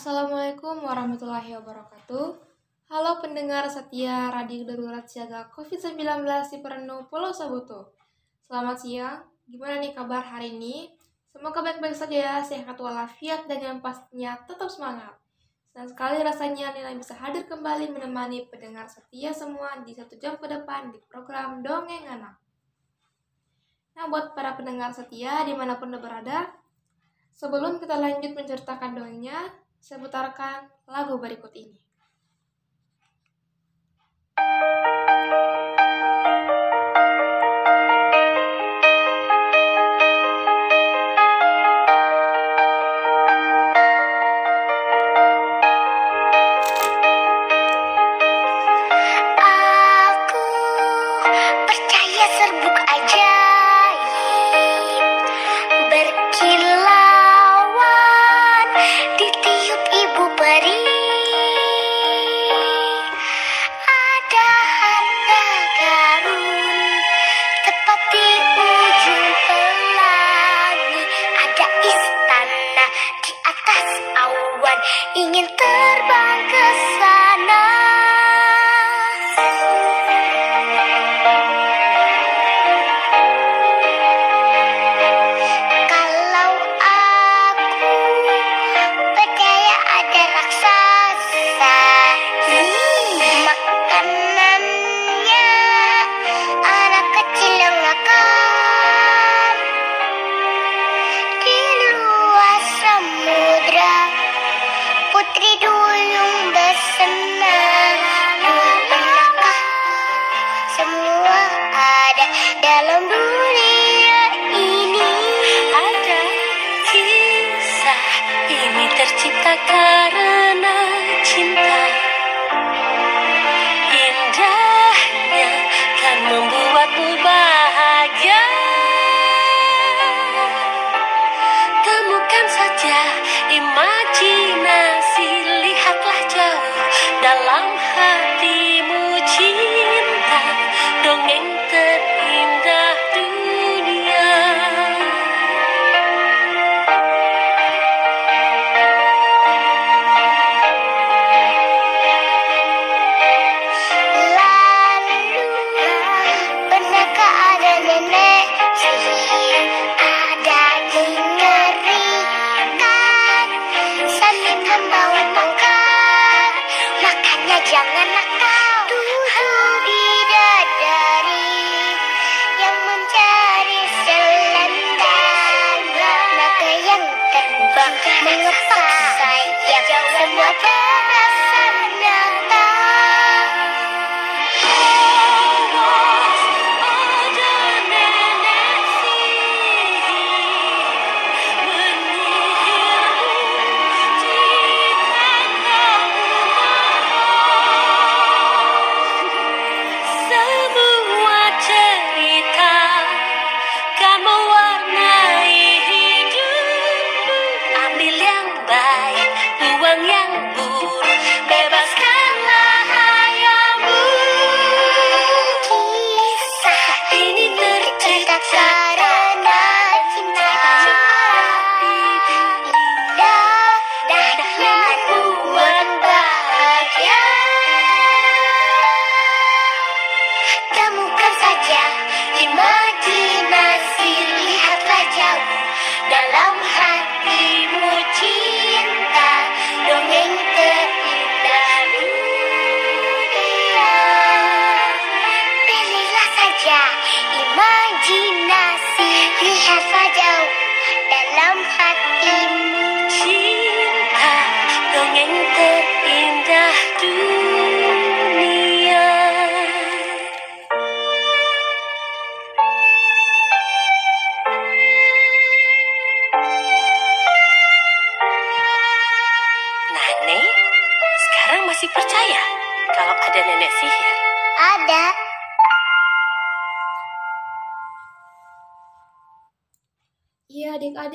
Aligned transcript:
Assalamualaikum 0.00 0.80
warahmatullahi 0.80 1.60
wabarakatuh. 1.60 2.32
Halo 2.88 3.20
pendengar 3.20 3.68
setia 3.68 4.32
Radio 4.32 4.64
Darurat 4.64 5.04
Siaga 5.04 5.52
COVID-19 5.52 6.24
di 6.24 6.56
Perenu 6.64 7.04
Pulau 7.12 7.36
Sabuto. 7.36 7.92
Selamat 8.40 8.80
siang, 8.80 9.20
gimana 9.44 9.76
nih 9.76 9.92
kabar 9.92 10.24
hari 10.24 10.56
ini? 10.56 10.88
Semoga 11.28 11.60
baik-baik 11.60 11.92
saja 11.92 12.16
ya, 12.16 12.36
sehat 12.40 12.80
walafiat 12.80 13.44
dan 13.44 13.60
yang 13.60 13.78
pastinya 13.84 14.40
tetap 14.48 14.72
semangat. 14.72 15.20
Senang 15.68 15.92
sekali 15.92 16.24
rasanya 16.24 16.72
Nina 16.72 16.96
bisa 16.96 17.12
hadir 17.20 17.44
kembali 17.44 17.92
menemani 17.92 18.48
pendengar 18.48 18.88
setia 18.88 19.36
semua 19.36 19.84
di 19.84 19.92
satu 19.92 20.16
jam 20.16 20.40
ke 20.40 20.48
depan 20.48 20.96
di 20.96 20.98
program 21.12 21.60
Dongeng 21.60 22.08
Anak. 22.08 22.40
Nah, 24.00 24.08
buat 24.08 24.32
para 24.32 24.56
pendengar 24.56 24.96
setia 24.96 25.44
di 25.44 25.52
mana 25.52 25.76
pun 25.76 25.92
Anda 25.92 26.00
berada, 26.00 26.48
sebelum 27.36 27.76
kita 27.76 28.00
lanjut 28.00 28.32
menceritakan 28.32 28.96
dongengnya, 28.96 29.59
saya 29.80 29.98
lagu 30.84 31.16
berikut 31.16 31.50
ini. 31.56 31.80
Aku 34.40 34.89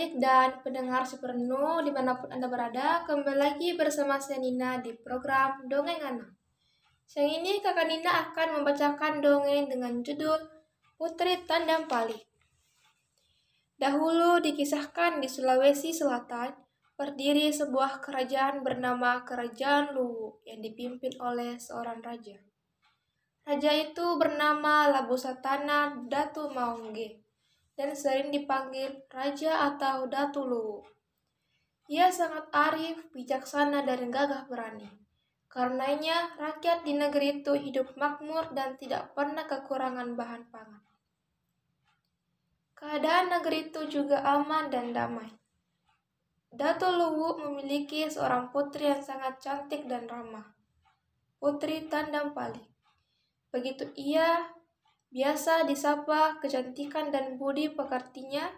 Adik-adik 0.06 0.22
dan 0.22 0.62
pendengar 0.62 1.02
sepenuh 1.02 1.81
di 1.81 1.90
mana 1.90 2.13
pun 2.13 2.30
Anda 2.30 2.46
berada, 2.46 3.02
kembali 3.10 3.42
lagi 3.42 3.74
bersama 3.74 4.22
saya 4.22 4.38
Nina 4.38 4.78
di 4.78 4.94
program 4.94 5.66
Dongeng 5.66 5.98
Anak. 5.98 6.30
Siang 7.10 7.25
ini 7.25 7.57
kakak 7.57 7.90
Nina 7.90 8.30
akan 8.30 8.62
membacakan 8.62 9.18
dongeng 9.18 9.66
dengan 9.66 10.06
judul 10.06 10.38
Putri 10.94 11.42
Tandang 11.50 11.90
Pali. 11.90 12.22
Dahulu 13.81 14.46
dikisahkan 14.46 15.25
di 15.25 15.25
Sulawesi 15.25 15.90
Selatan, 15.90 16.54
berdiri 16.94 17.50
sebuah 17.50 17.98
kerajaan 18.06 18.62
bernama 18.62 19.25
Kerajaan 19.25 19.98
Luwu 19.98 20.38
yang 20.46 20.62
dipimpin 20.62 21.18
oleh 21.18 21.57
seorang 21.57 22.06
raja. 22.06 22.38
Raja 23.42 23.74
itu 23.74 24.06
bernama 24.22 24.86
Labusatana 24.86 26.06
Datu 26.06 26.54
Maungge 26.54 27.25
dan 27.75 27.92
sering 27.92 28.31
dipanggil 28.31 29.04
Raja 29.12 29.72
atau 29.72 30.07
Datu 30.07 30.48
Luwu. 30.48 30.83
Ia 31.86 32.10
sangat 32.10 32.50
arif, 32.50 32.98
bijaksana, 33.13 33.86
dan 33.86 34.10
gagah 34.10 34.50
berani. 34.50 34.89
Karenanya, 35.51 36.33
rakyat 36.36 36.81
di 36.81 36.98
negeri 36.98 37.39
itu 37.39 37.54
hidup 37.54 37.94
makmur 37.95 38.51
dan 38.57 38.75
tidak 38.81 39.13
pernah 39.13 39.45
kekurangan 39.45 40.18
bahan 40.18 40.50
pangan. 40.50 40.83
Keadaan 42.75 43.31
negeri 43.31 43.72
itu 43.72 43.88
juga 43.88 44.19
aman 44.25 44.68
dan 44.68 44.92
damai. 44.92 45.31
Dato 46.56 46.88
Luwu 46.92 47.39
memiliki 47.44 48.07
seorang 48.07 48.51
putri 48.51 48.88
yang 48.88 49.04
sangat 49.04 49.39
cantik 49.44 49.88
dan 49.92 50.07
ramah. 50.07 50.56
Putri 51.39 51.86
Tandang 51.92 52.31
Pali. 52.31 52.63
Begitu 53.51 53.92
ia 53.95 54.55
biasa 55.15 55.63
disapa 55.63 56.44
kecantikan 56.44 57.07
dan 57.07 57.39
budi 57.39 57.71
pekertinya 57.71 58.51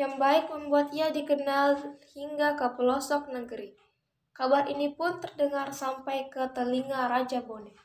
yang 0.00 0.16
baik 0.16 0.48
membuat 0.48 0.88
ia 0.96 1.12
dikenal 1.12 1.76
hingga 2.16 2.56
ke 2.56 2.64
pelosok 2.80 3.28
negeri. 3.28 3.76
Kabar 4.32 4.64
ini 4.72 4.96
pun 4.96 5.20
terdengar 5.20 5.68
sampai 5.68 6.32
ke 6.32 6.48
telinga 6.56 7.12
Raja 7.12 7.44
Bone. 7.44 7.76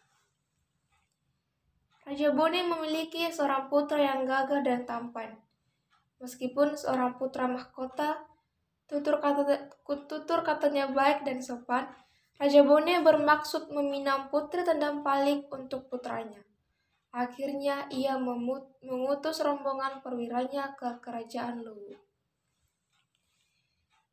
Raja 2.08 2.32
Bone 2.32 2.64
memiliki 2.64 3.28
seorang 3.28 3.68
putra 3.68 4.00
yang 4.00 4.24
gagah 4.24 4.64
dan 4.64 4.88
tampan. 4.88 5.36
Meskipun 6.24 6.80
seorang 6.80 7.20
putra 7.20 7.52
mahkota, 7.52 8.24
Tutur, 8.84 9.18
kata, 9.18 9.74
tutur 10.06 10.40
katanya 10.46 10.86
baik 10.92 11.26
dan 11.26 11.42
sopan. 11.42 11.90
Raja 12.38 12.62
Bone 12.62 13.02
bermaksud 13.02 13.72
meminang 13.74 14.30
putri 14.30 14.62
tendang 14.62 15.02
palik 15.02 15.50
untuk 15.50 15.90
putranya. 15.90 16.53
Akhirnya 17.14 17.86
ia 17.94 18.18
mengutus 18.18 19.38
rombongan 19.46 20.02
perwiranya 20.02 20.74
ke 20.74 20.98
kerajaan 20.98 21.62
Luwu. 21.62 21.94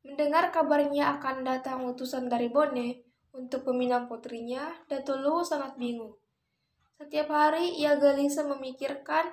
Mendengar 0.05 0.53
kabarnya 0.53 1.17
akan 1.17 1.43
datang 1.45 1.89
utusan 1.89 2.29
dari 2.29 2.53
Bone 2.53 3.01
untuk 3.33 3.65
meminang 3.73 4.05
putrinya, 4.05 4.85
Datu 4.85 5.17
Luwu 5.17 5.41
sangat 5.41 5.81
bingung. 5.81 6.21
Setiap 7.01 7.33
hari 7.33 7.81
ia 7.81 7.97
gelisah 7.97 8.45
memikirkan 8.45 9.33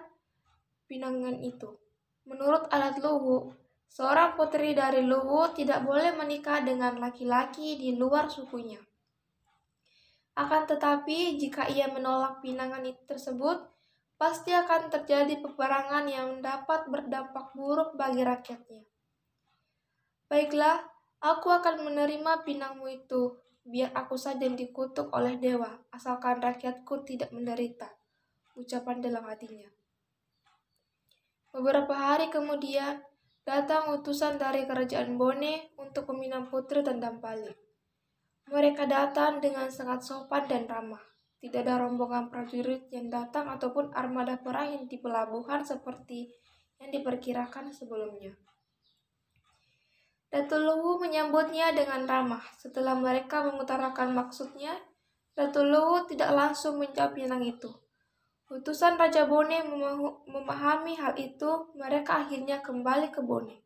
pinangan 0.87 1.35
itu. 1.43 1.75
Menurut 2.23 2.71
alat 2.71 2.95
Luwu, 3.03 3.51
Seorang 3.87 4.35
putri 4.35 4.75
dari 4.75 5.01
Luwu 5.01 5.55
tidak 5.55 5.81
boleh 5.87 6.13
menikah 6.13 6.61
dengan 6.61 6.99
laki-laki 6.99 7.79
di 7.79 7.95
luar 7.95 8.27
sukunya. 8.27 8.77
Akan 10.37 10.69
tetapi, 10.69 11.41
jika 11.41 11.65
ia 11.65 11.89
menolak 11.89 12.45
pinangan 12.45 12.85
itu 12.85 13.01
tersebut, 13.09 13.57
pasti 14.21 14.53
akan 14.53 14.93
terjadi 14.93 15.41
peperangan 15.41 16.05
yang 16.05 16.45
dapat 16.45 16.85
berdampak 16.85 17.57
buruk 17.57 17.97
bagi 17.97 18.21
rakyatnya. 18.21 18.85
Baiklah, 20.29 20.85
aku 21.25 21.49
akan 21.49 21.89
menerima 21.89 22.45
pinangmu 22.45 22.85
itu, 22.85 23.33
biar 23.65 23.89
aku 23.97 24.13
saja 24.13 24.45
yang 24.45 24.53
dikutuk 24.53 25.09
oleh 25.09 25.41
dewa, 25.41 25.73
asalkan 25.89 26.37
rakyatku 26.37 27.01
tidak 27.01 27.33
menderita. 27.33 27.89
Ucapan 28.53 29.01
dalam 29.01 29.25
hatinya. 29.25 29.69
Beberapa 31.49 31.97
hari 31.97 32.29
kemudian, 32.29 33.01
datang 33.41 33.89
utusan 33.89 34.37
dari 34.37 34.69
kerajaan 34.69 35.17
Bone 35.17 35.73
untuk 35.81 36.13
meminang 36.13 36.53
putri 36.53 36.85
Tandang 36.85 37.17
Pali. 37.17 37.66
Mereka 38.47 38.87
datang 38.87 39.43
dengan 39.43 39.67
sangat 39.67 40.07
sopan 40.07 40.47
dan 40.47 40.63
ramah. 40.71 41.03
Tidak 41.37 41.61
ada 41.67 41.83
rombongan 41.83 42.31
prajurit 42.31 42.87
yang 42.89 43.11
datang 43.11 43.51
ataupun 43.51 43.91
armada 43.91 44.39
perang 44.39 44.73
yang 44.73 44.83
di 44.87 44.97
pelabuhan 44.97 45.61
seperti 45.61 46.31
yang 46.79 46.89
diperkirakan 46.89 47.69
sebelumnya. 47.69 48.33
Datu 50.27 50.59
Luwu 50.59 50.99
menyambutnya 50.99 51.71
dengan 51.71 52.03
ramah. 52.03 52.43
Setelah 52.59 52.95
mereka 52.99 53.43
mengutarakan 53.47 54.11
maksudnya, 54.11 54.75
Datu 55.37 55.63
Luwu 55.63 56.03
tidak 56.09 56.33
langsung 56.35 56.79
menjawab 56.81 57.15
pinang 57.15 57.43
itu. 57.45 57.69
Utusan 58.47 58.95
Raja 58.95 59.27
Bone 59.27 59.59
memahami 60.23 60.95
hal 60.95 61.19
itu, 61.19 61.67
mereka 61.75 62.23
akhirnya 62.23 62.63
kembali 62.63 63.11
ke 63.11 63.19
Bone. 63.19 63.59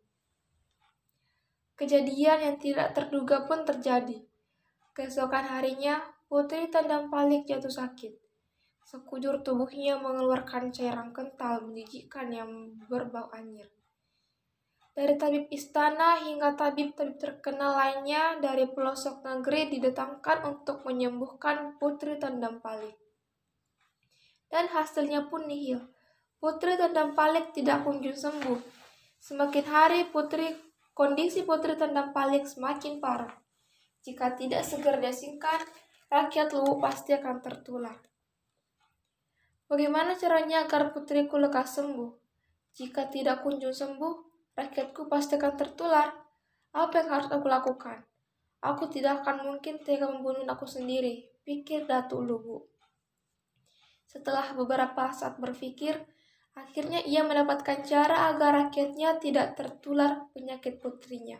Kejadian 1.77 2.45
yang 2.45 2.57
tidak 2.57 2.93
terduga 2.97 3.45
pun 3.45 3.61
terjadi. 3.65 4.30
Keesokan 4.91 5.47
harinya, 5.47 5.99
Putri 6.27 6.67
Tandang 6.67 7.07
Palik 7.07 7.47
jatuh 7.47 7.71
sakit. 7.71 8.13
Sekujur 8.83 9.39
tubuhnya 9.45 9.95
mengeluarkan 9.99 10.71
cairan 10.75 11.15
kental 11.15 11.63
menjijikkan 11.63 12.27
yang 12.31 12.75
berbau 12.91 13.31
anyir. 13.31 13.71
Dari 14.91 15.15
tabib 15.15 15.47
istana 15.47 16.19
hingga 16.19 16.59
tabib-tabib 16.59 17.15
terkenal 17.15 17.79
lainnya 17.79 18.35
dari 18.43 18.67
pelosok 18.67 19.23
negeri 19.23 19.71
didatangkan 19.71 20.43
untuk 20.43 20.83
menyembuhkan 20.83 21.79
Putri 21.79 22.19
Tandang 22.19 22.59
Palik 22.59 23.01
dan 24.51 24.67
hasilnya 24.67 25.31
pun 25.31 25.47
nihil. 25.47 25.79
Putri 26.37 26.75
Tendang 26.75 27.15
Palik 27.15 27.55
tidak 27.55 27.87
kunjung 27.87 28.13
sembuh. 28.13 28.59
Semakin 29.23 29.65
hari 29.65 29.99
putri 30.11 30.51
kondisi 30.91 31.47
Putri 31.47 31.79
Tendang 31.79 32.11
Palik 32.11 32.45
semakin 32.45 32.99
parah. 32.99 33.31
Jika 34.01 34.33
tidak 34.33 34.65
segera 34.65 34.97
diasingkan, 34.97 35.61
rakyat 36.09 36.57
Luwu 36.57 36.81
pasti 36.81 37.13
akan 37.13 37.37
tertular. 37.39 37.97
Bagaimana 39.69 40.17
caranya 40.17 40.65
agar 40.65 40.89
putriku 40.91 41.37
lekas 41.37 41.77
sembuh? 41.77 42.11
Jika 42.75 43.07
tidak 43.13 43.45
kunjung 43.45 43.71
sembuh, 43.71 44.13
rakyatku 44.57 45.05
pasti 45.05 45.37
akan 45.37 45.53
tertular. 45.53 46.07
Apa 46.73 47.03
yang 47.03 47.09
harus 47.13 47.29
aku 47.29 47.47
lakukan? 47.47 48.03
Aku 48.61 48.89
tidak 48.89 49.21
akan 49.21 49.47
mungkin 49.47 49.81
tega 49.81 50.09
membunuh 50.09 50.45
aku 50.49 50.65
sendiri, 50.65 51.29
pikir 51.45 51.85
Datu 51.85 52.19
Luwu. 52.19 52.61
Setelah 54.09 54.51
beberapa 54.57 55.13
saat 55.15 55.39
berpikir, 55.39 55.97
akhirnya 56.57 56.99
ia 57.05 57.23
mendapatkan 57.23 57.85
cara 57.85 58.33
agar 58.33 58.67
rakyatnya 58.67 59.21
tidak 59.23 59.55
tertular 59.55 60.27
penyakit 60.35 60.83
putrinya. 60.83 61.39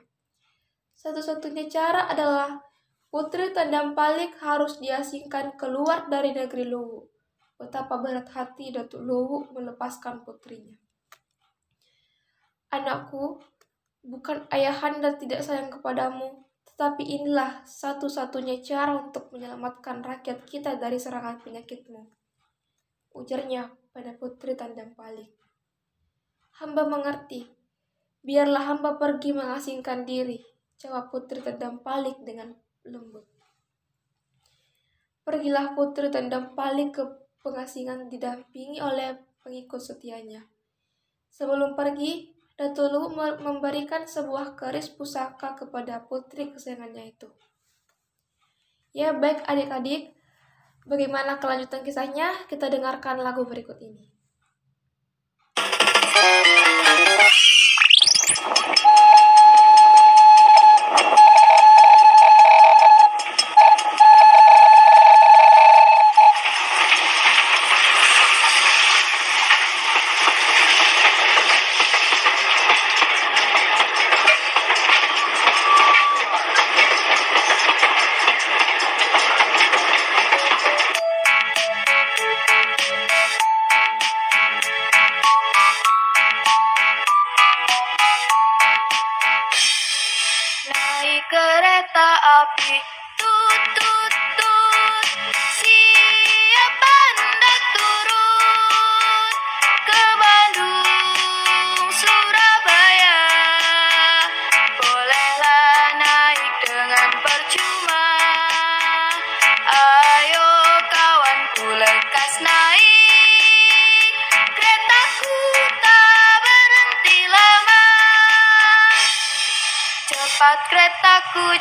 Satu-satunya 1.01 1.65
cara 1.65 2.06
adalah 2.06 2.62
putri 3.09 3.50
Tandang 3.50 3.98
Palik 3.98 4.38
harus 4.38 4.77
diasingkan 4.77 5.58
keluar 5.58 6.05
dari 6.13 6.29
negeri 6.29 6.70
Luwu. 6.70 7.10
Betapa 7.58 7.98
berat 7.98 8.29
hati 8.29 8.70
Datuk 8.70 9.01
Luwu 9.01 9.50
melepaskan 9.50 10.22
putrinya. 10.22 10.77
Anakku, 12.70 13.41
bukan 14.05 14.46
ayahanda 14.53 15.17
tidak 15.17 15.41
sayang 15.41 15.74
kepadamu, 15.74 16.46
tetapi 16.70 17.01
inilah 17.01 17.65
satu-satunya 17.65 18.62
cara 18.62 19.01
untuk 19.01 19.34
menyelamatkan 19.34 20.05
rakyat 20.05 20.46
kita 20.46 20.77
dari 20.77 21.01
serangan 21.01 21.41
penyakitmu 21.41 22.22
ujarnya 23.12 23.67
pada 23.91 24.15
putri 24.15 24.55
tandang 24.55 24.96
palik. 24.96 25.31
Hamba 26.63 26.88
mengerti. 26.88 27.48
Biarlah 28.22 28.70
hamba 28.70 29.01
pergi 29.01 29.34
mengasingkan 29.34 30.05
diri, 30.05 30.38
jawab 30.81 31.13
putri 31.13 31.45
tandang 31.45 31.77
palik 31.85 32.17
dengan 32.25 32.57
lembut. 32.81 33.29
Pergilah 35.21 35.77
putri 35.77 36.09
tandang 36.09 36.57
palik 36.57 36.97
ke 36.97 37.03
pengasingan 37.45 38.09
didampingi 38.09 38.81
oleh 38.81 39.13
pengikut 39.45 39.77
setianya. 39.77 40.41
Sebelum 41.29 41.77
pergi, 41.77 42.33
Datulu 42.61 43.09
memberikan 43.41 44.05
sebuah 44.05 44.53
keris 44.53 44.93
pusaka 44.93 45.57
kepada 45.57 46.05
putri 46.05 46.53
kesayangannya 46.53 47.09
itu. 47.09 47.25
Ya 48.93 49.17
baik 49.17 49.41
adik-adik, 49.50 50.13
Bagaimana 50.85 51.41
kelanjutan 51.41 51.81
kisahnya? 51.81 52.45
Kita 52.45 52.69
dengarkan 52.69 53.17
lagu 53.21 53.50
berikut 53.50 53.81
ini. 53.81 54.11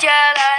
Yeah. 0.03 0.50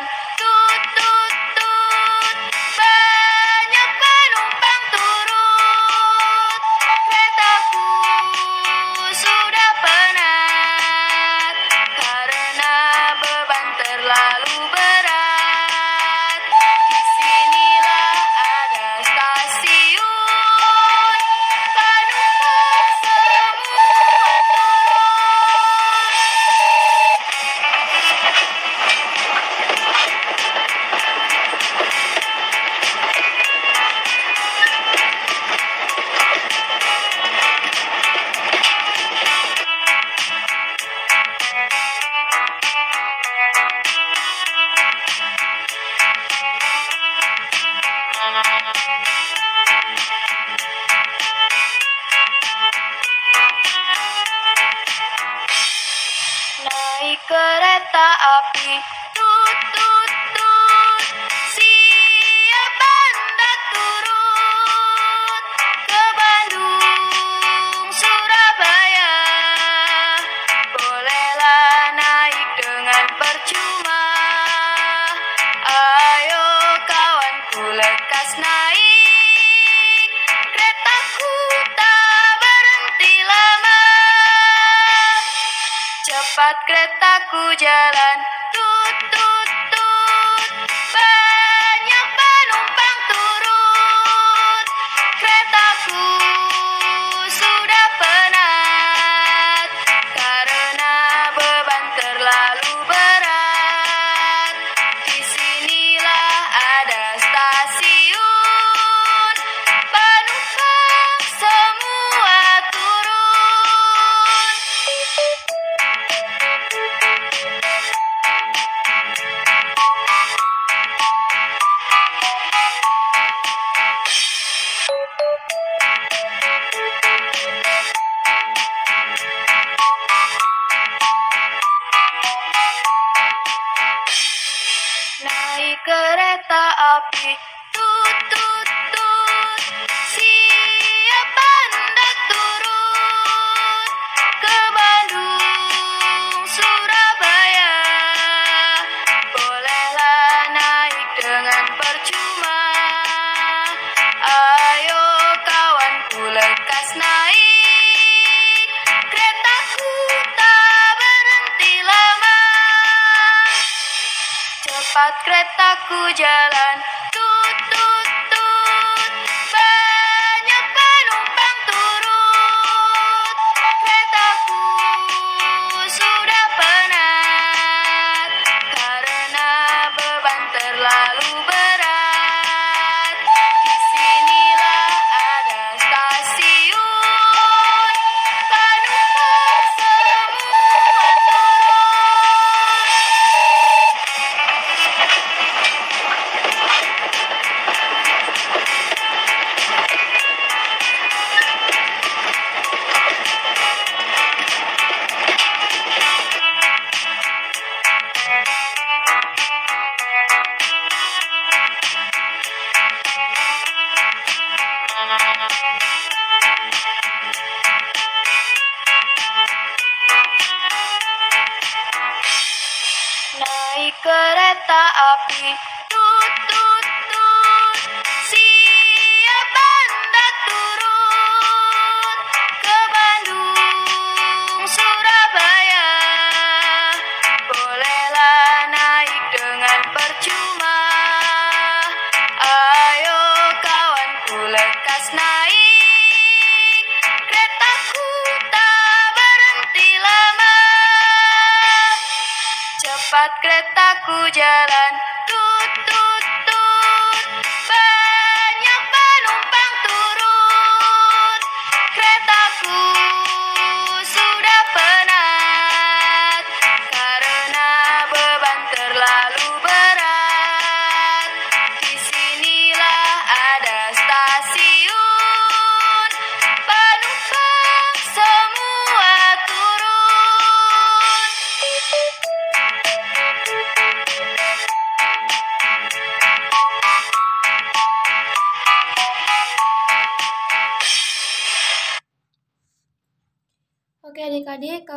happy. 224.82 225.71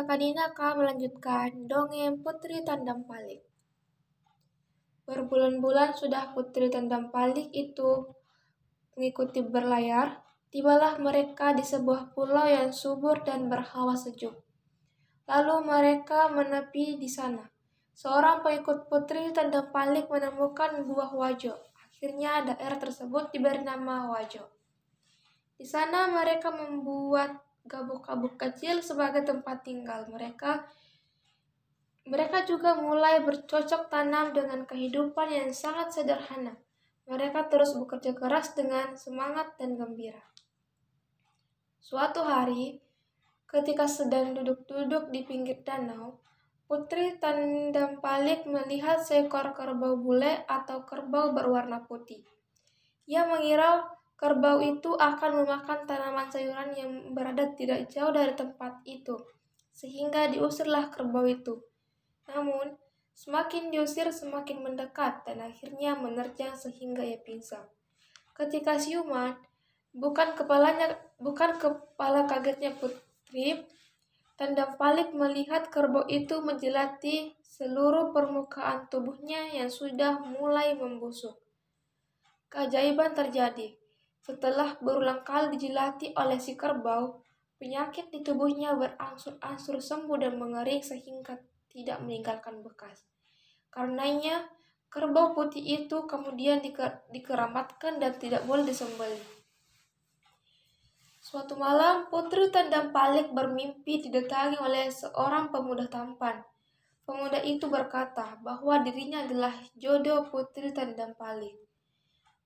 Kakak 0.05 0.73
melanjutkan 0.77 1.65
dongeng 1.65 2.21
Putri 2.21 2.61
Tandang 2.61 3.09
Palik. 3.09 3.41
Berbulan-bulan 5.05 5.97
sudah 5.97 6.33
Putri 6.33 6.69
Tandam 6.69 7.09
Palik 7.09 7.49
itu 7.53 8.09
mengikuti 8.93 9.41
berlayar, 9.41 10.21
tibalah 10.53 10.97
mereka 11.01 11.53
di 11.53 11.65
sebuah 11.65 12.13
pulau 12.13 12.45
yang 12.45 12.69
subur 12.69 13.25
dan 13.25 13.49
berhawa 13.49 13.97
sejuk. 13.97 14.33
Lalu 15.25 15.55
mereka 15.65 16.29
menepi 16.29 17.01
di 17.01 17.09
sana. 17.09 17.45
Seorang 17.97 18.45
pengikut 18.45 18.89
Putri 18.89 19.33
Tandam 19.33 19.73
Palik 19.73 20.09
menemukan 20.09 20.85
buah 20.85 21.13
wajo. 21.17 21.53
Akhirnya 21.95 22.43
daerah 22.43 22.75
tersebut 22.75 23.31
diberi 23.31 23.63
nama 23.63 24.11
Wajo. 24.11 24.43
Di 25.55 25.63
sana 25.63 26.11
mereka 26.11 26.51
membuat 26.51 27.44
gabuk-gabuk 27.65 28.37
kecil 28.37 28.81
sebagai 28.85 29.25
tempat 29.25 29.65
tinggal 29.65 30.05
mereka. 30.09 30.69
Mereka 32.05 32.45
juga 32.45 32.77
mulai 32.77 33.25
bercocok 33.25 33.89
tanam 33.89 34.29
dengan 34.29 34.63
kehidupan 34.69 35.33
yang 35.33 35.49
sangat 35.49 35.89
sederhana. 35.89 36.53
Mereka 37.09 37.49
terus 37.49 37.73
bekerja 37.73 38.13
keras 38.13 38.53
dengan 38.53 38.93
semangat 38.93 39.57
dan 39.57 39.77
gembira. 39.77 40.21
Suatu 41.81 42.21
hari, 42.25 42.81
ketika 43.49 43.85
sedang 43.85 44.33
duduk-duduk 44.37 45.13
di 45.13 45.21
pinggir 45.25 45.61
danau, 45.61 46.21
Putri 46.65 47.13
Tandam 47.21 48.01
Palik 48.01 48.49
melihat 48.49 48.97
seekor 48.97 49.53
kerbau 49.53 50.01
bule 50.01 50.41
atau 50.49 50.81
kerbau 50.81 51.29
berwarna 51.29 51.85
putih. 51.85 52.25
Ia 53.05 53.29
mengira 53.29 53.85
kerbau 54.15 54.63
itu 54.63 54.95
akan 54.95 55.43
memakan 55.43 55.83
tanaman 55.83 56.31
sayuran 56.31 56.71
yang 56.75 56.91
berada 57.11 57.51
tidak 57.55 57.91
jauh 57.91 58.15
dari 58.15 58.31
tempat 58.31 58.79
itu, 58.87 59.15
sehingga 59.75 60.31
diusirlah 60.31 60.87
kerbau 60.91 61.27
itu. 61.27 61.59
Namun, 62.31 62.79
semakin 63.15 63.71
diusir 63.71 64.11
semakin 64.11 64.63
mendekat 64.63 65.23
dan 65.27 65.43
akhirnya 65.43 65.95
menerjang 65.95 66.55
sehingga 66.55 67.03
ia 67.03 67.19
pingsan. 67.23 67.63
Ketika 68.35 68.75
siuman, 68.75 69.39
bukan 69.95 70.35
kepalanya 70.35 70.99
bukan 71.15 71.55
kepala 71.55 72.27
kagetnya 72.27 72.75
Putri, 72.75 73.63
Tanda 74.35 74.75
Palik 74.75 75.15
melihat 75.15 75.71
kerbau 75.71 76.03
itu 76.11 76.43
menjelati 76.43 77.39
seluruh 77.39 78.11
permukaan 78.11 78.91
tubuhnya 78.91 79.47
yang 79.55 79.71
sudah 79.71 80.19
mulai 80.19 80.75
membusuk. 80.75 81.39
Keajaiban 82.51 83.15
terjadi. 83.15 83.79
Setelah 84.25 84.81
berulang 84.81 85.21
kali 85.21 85.53
dijilati 85.53 86.17
oleh 86.17 86.41
si 86.41 86.57
kerbau, 86.57 87.21
penyakit 87.61 88.09
di 88.09 88.25
tubuhnya 88.25 88.73
berangsur-angsur 88.73 89.77
sembuh 89.77 90.17
dan 90.17 90.41
mengering 90.41 90.81
sehingga 90.81 91.37
tidak 91.69 92.01
meninggalkan 92.01 92.65
bekas. 92.65 93.05
Karenanya, 93.69 94.49
kerbau 94.89 95.37
putih 95.37 95.61
itu 95.61 96.09
kemudian 96.09 96.57
dikeramatkan 97.13 98.01
dan 98.01 98.17
tidak 98.17 98.41
boleh 98.49 98.65
disembelih. 98.65 99.21
Suatu 101.21 101.53
malam, 101.53 102.09
Putri 102.09 102.49
Tandam 102.49 102.89
Palik 102.89 103.29
bermimpi 103.29 104.09
didatangi 104.09 104.57
oleh 104.57 104.89
seorang 104.89 105.53
pemuda 105.53 105.85
tampan. 105.85 106.41
Pemuda 107.05 107.45
itu 107.45 107.69
berkata 107.69 108.41
bahwa 108.41 108.81
dirinya 108.81 109.21
adalah 109.21 109.53
jodoh 109.77 110.25
Putri 110.33 110.73
Tandam 110.73 111.13
Palik. 111.13 111.64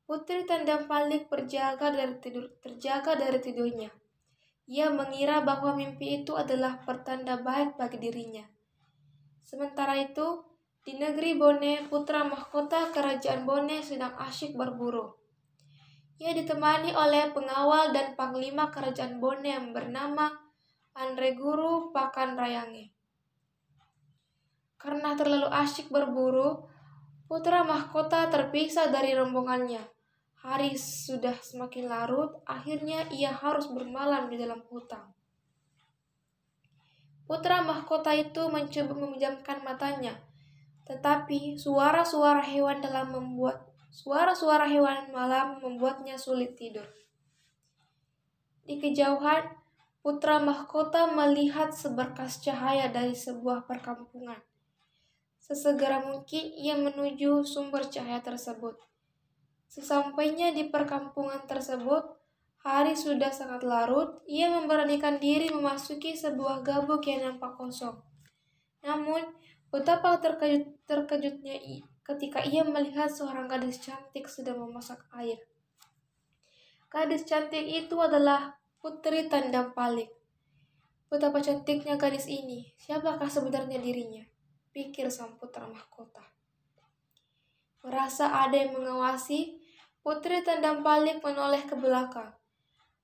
Putri 0.09 0.41
Tandam 0.41 0.89
Palik 0.89 1.29
berjaga 1.29 1.93
dari 1.93 2.17
tidur, 2.17 2.49
terjaga 2.65 3.13
dari 3.13 3.37
tidurnya. 3.37 3.93
Ia 4.65 4.89
mengira 4.89 5.45
bahwa 5.45 5.77
mimpi 5.77 6.25
itu 6.25 6.33
adalah 6.33 6.81
pertanda 6.81 7.37
baik 7.37 7.77
bagi 7.77 8.01
dirinya. 8.01 8.41
Sementara 9.45 9.93
itu, 10.01 10.41
di 10.81 10.97
negeri 10.97 11.37
Bone, 11.37 11.85
putra 11.93 12.25
mahkota 12.25 12.89
kerajaan 12.89 13.45
Bone 13.45 13.85
sedang 13.85 14.17
asyik 14.17 14.57
berburu. 14.57 15.13
Ia 16.17 16.33
ditemani 16.33 16.89
oleh 16.89 17.29
pengawal 17.29 17.93
dan 17.93 18.17
panglima 18.17 18.73
kerajaan 18.73 19.21
Bone 19.21 19.45
yang 19.45 19.77
bernama 19.77 20.25
Andre 20.97 21.37
Guru 21.37 21.93
Pakan 21.93 22.33
Rayange. 22.33 22.89
Karena 24.81 25.13
terlalu 25.13 25.53
asyik 25.53 25.93
berburu, 25.93 26.65
putra 27.29 27.61
mahkota 27.61 28.25
terpisah 28.33 28.89
dari 28.89 29.13
rombongannya. 29.13 29.98
Hari 30.39 30.79
sudah 30.79 31.35
semakin 31.43 31.91
larut, 31.91 32.39
akhirnya 32.47 33.07
ia 33.11 33.35
harus 33.35 33.67
bermalam 33.67 34.31
di 34.31 34.39
dalam 34.39 34.63
hutan. 34.71 35.11
Putra 37.27 37.61
mahkota 37.61 38.15
itu 38.15 38.47
mencoba 38.47 38.93
memejamkan 38.95 39.61
matanya, 39.61 40.15
tetapi 40.87 41.59
suara-suara 41.59 42.41
hewan 42.41 42.81
dalam 42.81 43.13
membuat 43.13 43.69
Suara-suara 43.89 44.69
hewan 44.69 45.09
malam 45.09 45.57
membuatnya 45.65 46.13
sulit 46.13 46.53
tidur. 46.53 46.85
Di 48.61 48.77
kejauhan, 48.77 49.49
putra 50.05 50.37
mahkota 50.37 51.09
melihat 51.09 51.73
seberkas 51.73 52.37
cahaya 52.37 52.93
dari 52.93 53.17
sebuah 53.17 53.65
perkampungan. 53.65 54.37
Sesegera 55.41 56.05
mungkin 56.05 56.53
ia 56.53 56.77
menuju 56.77 57.41
sumber 57.41 57.89
cahaya 57.89 58.21
tersebut. 58.21 58.77
Sesampainya 59.69 60.49
di 60.49 60.65
perkampungan 60.65 61.45
tersebut, 61.45 62.01
hari 62.65 62.97
sudah 62.97 63.29
sangat 63.29 63.61
larut, 63.61 64.17
ia 64.25 64.49
memberanikan 64.49 65.21
diri 65.21 65.53
memasuki 65.53 66.17
sebuah 66.17 66.65
gabuk 66.65 67.05
yang 67.05 67.21
nampak 67.21 67.53
kosong. 67.53 68.01
Namun, 68.81 69.21
betapa 69.69 70.17
terkejut, 70.17 70.73
terkejutnya 70.89 71.85
ketika 72.01 72.41
ia 72.41 72.65
melihat 72.65 73.13
seorang 73.13 73.45
gadis 73.45 73.77
cantik 73.77 74.25
sedang 74.25 74.57
memasak 74.65 75.05
air. 75.13 75.37
Gadis 76.89 77.29
cantik 77.29 77.69
itu 77.69 77.93
adalah 78.01 78.57
Putri 78.81 79.29
Tandam 79.29 79.77
Palik. 79.77 80.09
Betapa 81.13 81.37
cantiknya 81.45 82.01
gadis 82.01 82.25
ini, 82.25 82.73
siapakah 82.81 83.29
sebenarnya 83.29 83.77
dirinya? 83.77 84.25
Pikir 84.73 85.13
sang 85.13 85.37
putra 85.37 85.69
mahkota. 85.69 86.25
Merasa 87.85 88.33
ada 88.33 88.57
yang 88.57 88.73
mengawasi, 88.73 89.58
Putri 90.09 90.41
Tandam 90.41 90.81
Palik 90.81 91.21
menoleh 91.21 91.69
ke 91.69 91.77
belakang. 91.77 92.33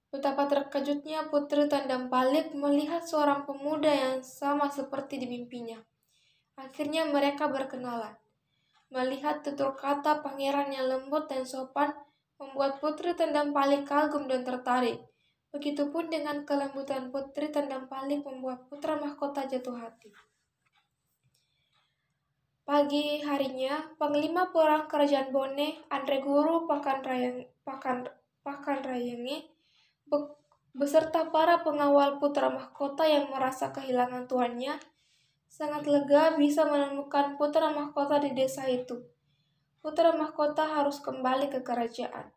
Betapa 0.09 0.49
terkejutnya 0.49 1.29
Putri 1.29 1.69
Tandam 1.69 2.09
Palik 2.09 2.57
melihat 2.57 3.05
seorang 3.05 3.45
pemuda 3.45 3.93
yang 3.93 4.25
sama 4.25 4.73
seperti 4.73 5.21
di 5.21 5.29
mimpinya. 5.29 5.77
Akhirnya 6.57 7.05
mereka 7.05 7.45
berkenalan. 7.45 8.17
Melihat 8.89 9.45
tutur 9.45 9.77
kata 9.77 10.25
pangeran 10.25 10.73
yang 10.73 10.89
lembut 10.89 11.29
dan 11.29 11.45
sopan, 11.45 11.93
membuat 12.41 12.81
Putri 12.81 13.13
Tendang 13.13 13.53
Palik 13.53 13.85
kagum 13.85 14.25
dan 14.25 14.41
tertarik. 14.41 14.97
Begitupun 15.53 16.09
dengan 16.09 16.41
kelembutan 16.41 17.13
Putri 17.13 17.53
Tendang 17.53 17.85
Palik 17.85 18.25
membuat 18.25 18.65
putra 18.65 18.97
mahkota 18.97 19.45
jatuh 19.45 19.77
hati. 19.77 20.09
Pagi 22.65 23.21
harinya, 23.21 23.93
Panglima 24.01 24.49
Perang 24.49 24.89
Kerajaan 24.89 25.29
Bone, 25.29 25.85
Andre 25.93 26.17
Guru 26.17 26.65
Pakan 26.65 27.05
Rayang, 27.05 27.45
Pakan, 27.61 28.09
Pakan 28.41 28.81
Rayangi, 28.81 29.45
be, 30.09 30.17
beserta 30.73 31.29
para 31.29 31.61
pengawal 31.61 32.17
putra 32.17 32.49
mahkota 32.49 33.05
yang 33.05 33.29
merasa 33.29 33.69
kehilangan 33.69 34.25
tuannya, 34.25 34.81
Sangat 35.55 35.87
lega 35.87 36.35
bisa 36.35 36.67
menemukan 36.67 37.39
putra 37.39 37.71
mahkota 37.71 38.19
di 38.19 38.35
desa 38.35 38.67
itu. 38.67 39.07
Putra 39.79 40.11
mahkota 40.11 40.67
harus 40.67 40.99
kembali 40.99 41.47
ke 41.47 41.63
kerajaan. 41.63 42.27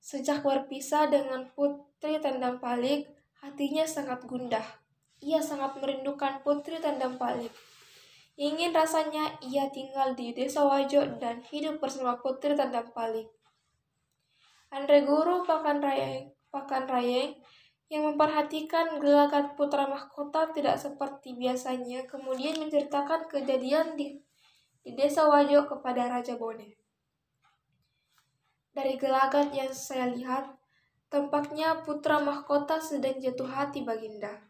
Sejak 0.00 0.40
berpisah 0.40 1.12
dengan 1.12 1.52
putri 1.52 2.16
tandang 2.24 2.64
palik, 2.64 3.12
hatinya 3.44 3.84
sangat 3.84 4.24
gundah. 4.24 4.64
Ia 5.20 5.44
sangat 5.44 5.76
merindukan 5.76 6.40
putri 6.40 6.80
tandang 6.80 7.20
palik. 7.20 7.52
Ingin 8.34 8.74
rasanya 8.74 9.38
ia 9.46 9.70
tinggal 9.70 10.18
di 10.18 10.34
desa 10.34 10.66
Wajo 10.66 11.06
dan 11.22 11.38
hidup 11.46 11.78
bersama 11.78 12.18
putri 12.18 12.58
tandang 12.58 12.90
palik. 12.90 13.30
Andre 14.74 15.06
Guru 15.06 15.46
Pakan 15.46 15.78
Rayeng, 15.78 16.34
Pakan 16.50 16.90
Rayeng 16.90 17.38
yang 17.86 18.10
memperhatikan 18.10 18.98
gelagat 18.98 19.54
putra 19.54 19.86
mahkota 19.86 20.50
tidak 20.50 20.82
seperti 20.82 21.38
biasanya, 21.38 22.10
kemudian 22.10 22.58
menceritakan 22.58 23.30
kejadian 23.30 23.94
di, 23.94 24.18
di 24.82 24.90
desa 24.98 25.30
Wajo 25.30 25.70
kepada 25.70 26.10
Raja 26.10 26.34
Bone. 26.34 26.74
Dari 28.74 28.98
gelagat 28.98 29.54
yang 29.54 29.70
saya 29.70 30.10
lihat, 30.10 30.58
tampaknya 31.06 31.86
putra 31.86 32.18
mahkota 32.18 32.82
sedang 32.82 33.14
jatuh 33.22 33.46
hati 33.46 33.86
baginda. 33.86 34.42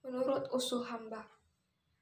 Menurut 0.00 0.48
usul 0.56 0.80
hamba, 0.88 1.28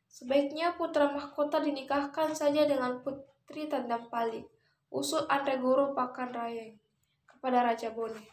Sebaiknya 0.08 0.74
putra 0.74 1.12
mahkota 1.12 1.60
dinikahkan 1.60 2.32
saja 2.32 2.64
dengan 2.64 3.04
putri 3.04 3.68
Tandang 3.68 4.08
Pali, 4.08 4.40
usul 4.88 5.28
Andre 5.28 5.60
Guru 5.60 5.92
Pakan 5.92 6.32
Raya 6.32 6.72
kepada 7.28 7.62
Raja 7.62 7.92
Bone. 7.92 8.24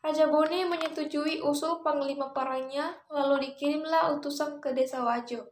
Raja 0.00 0.32
Bone 0.32 0.64
menyetujui 0.64 1.44
usul 1.44 1.84
panglima 1.84 2.32
parangnya, 2.32 2.96
lalu 3.12 3.52
dikirimlah 3.52 4.16
utusan 4.16 4.56
ke 4.56 4.72
desa 4.72 5.04
Wajo 5.04 5.44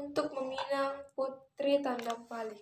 untuk 0.00 0.32
meminang 0.32 0.96
putri 1.12 1.84
Tandang 1.84 2.24
Pali. 2.24 2.56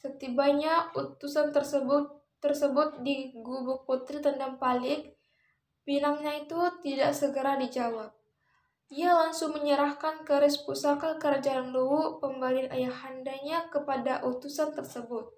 Setibanya 0.00 0.88
utusan 0.96 1.52
tersebut 1.52 2.08
tersebut 2.40 3.04
di 3.04 3.36
gubuk 3.36 3.84
putri 3.84 4.24
Tandang 4.24 4.56
Pali, 4.56 5.12
pinangnya 5.84 6.40
itu 6.40 6.56
tidak 6.80 7.12
segera 7.12 7.60
dijawab. 7.60 8.19
Ia 8.90 9.14
langsung 9.14 9.54
menyerahkan 9.54 10.26
keris 10.26 10.66
pusaka 10.66 11.14
kerajaan 11.22 11.70
Luwu 11.70 12.18
pembalin 12.18 12.66
ayahandanya 12.74 13.70
kepada 13.70 14.18
utusan 14.26 14.74
tersebut. 14.74 15.30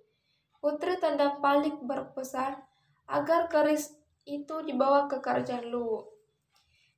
Putri 0.57 0.97
Tanda 0.97 1.37
Palik 1.37 1.77
berpesan 1.85 2.57
agar 3.05 3.53
keris 3.53 3.93
itu 4.25 4.65
dibawa 4.65 5.05
ke 5.05 5.21
kerajaan 5.21 5.69
Luwu. 5.69 6.01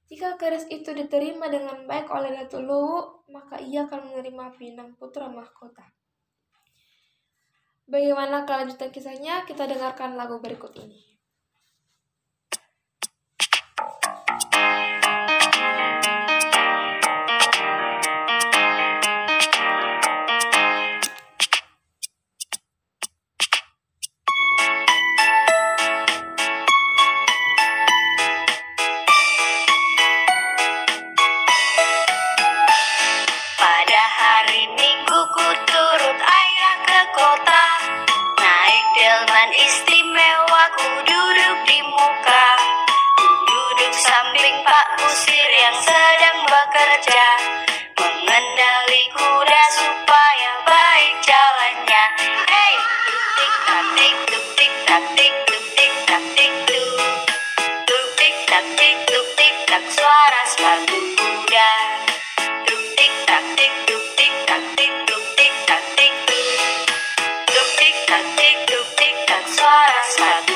Jika 0.06 0.38
keris 0.38 0.70
itu 0.70 0.94
diterima 0.94 1.50
dengan 1.50 1.90
baik 1.90 2.06
oleh 2.12 2.30
Datuk 2.38 2.62
Luwu, 2.62 3.26
maka 3.34 3.58
ia 3.58 3.90
akan 3.90 4.14
menerima 4.14 4.54
pinang 4.54 4.94
putra 4.94 5.26
mahkota. 5.26 5.90
Bagaimana 7.90 8.46
kelanjutan 8.46 8.94
kisahnya? 8.94 9.42
Kita 9.42 9.66
dengarkan 9.66 10.14
lagu 10.14 10.38
berikut 10.38 10.70
ini. 10.78 11.13
Tik 68.14 68.58
tuk 68.70 68.88
tik 68.94 69.16
tak 69.26 69.42
suara 69.50 70.00
satu 70.14 70.53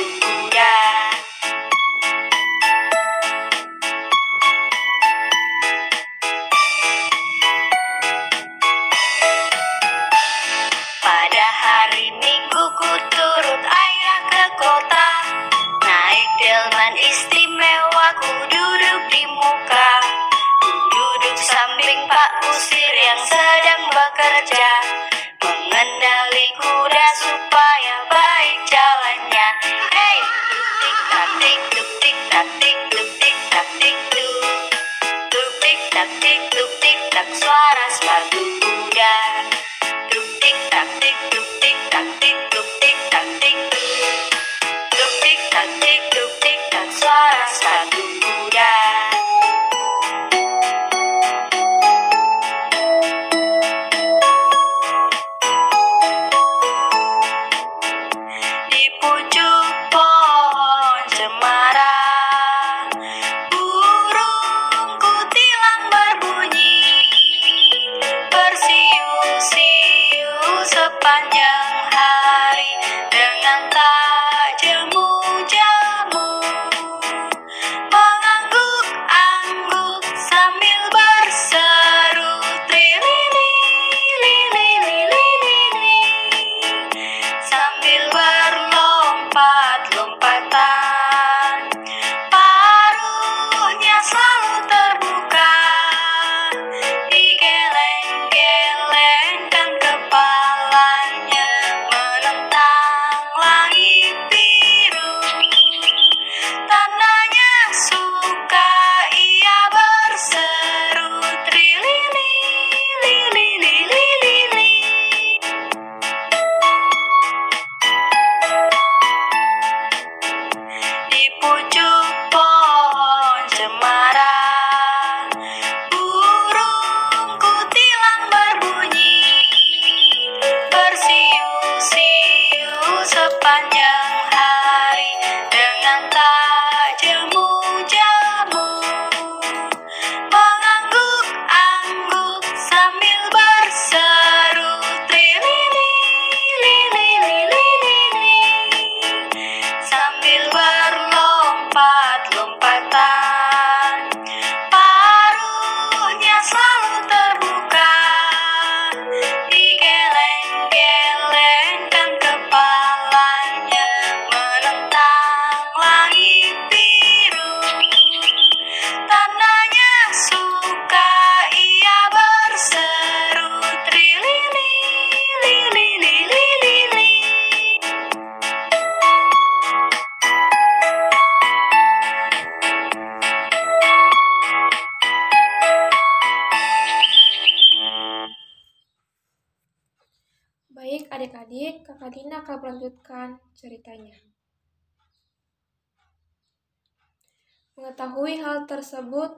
tersebut, 198.65 199.31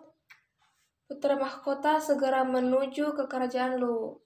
putra 1.11 1.35
mahkota 1.35 1.99
segera 1.99 2.47
menuju 2.47 3.19
ke 3.19 3.27
kerajaan 3.27 3.83
Lu. 3.83 4.23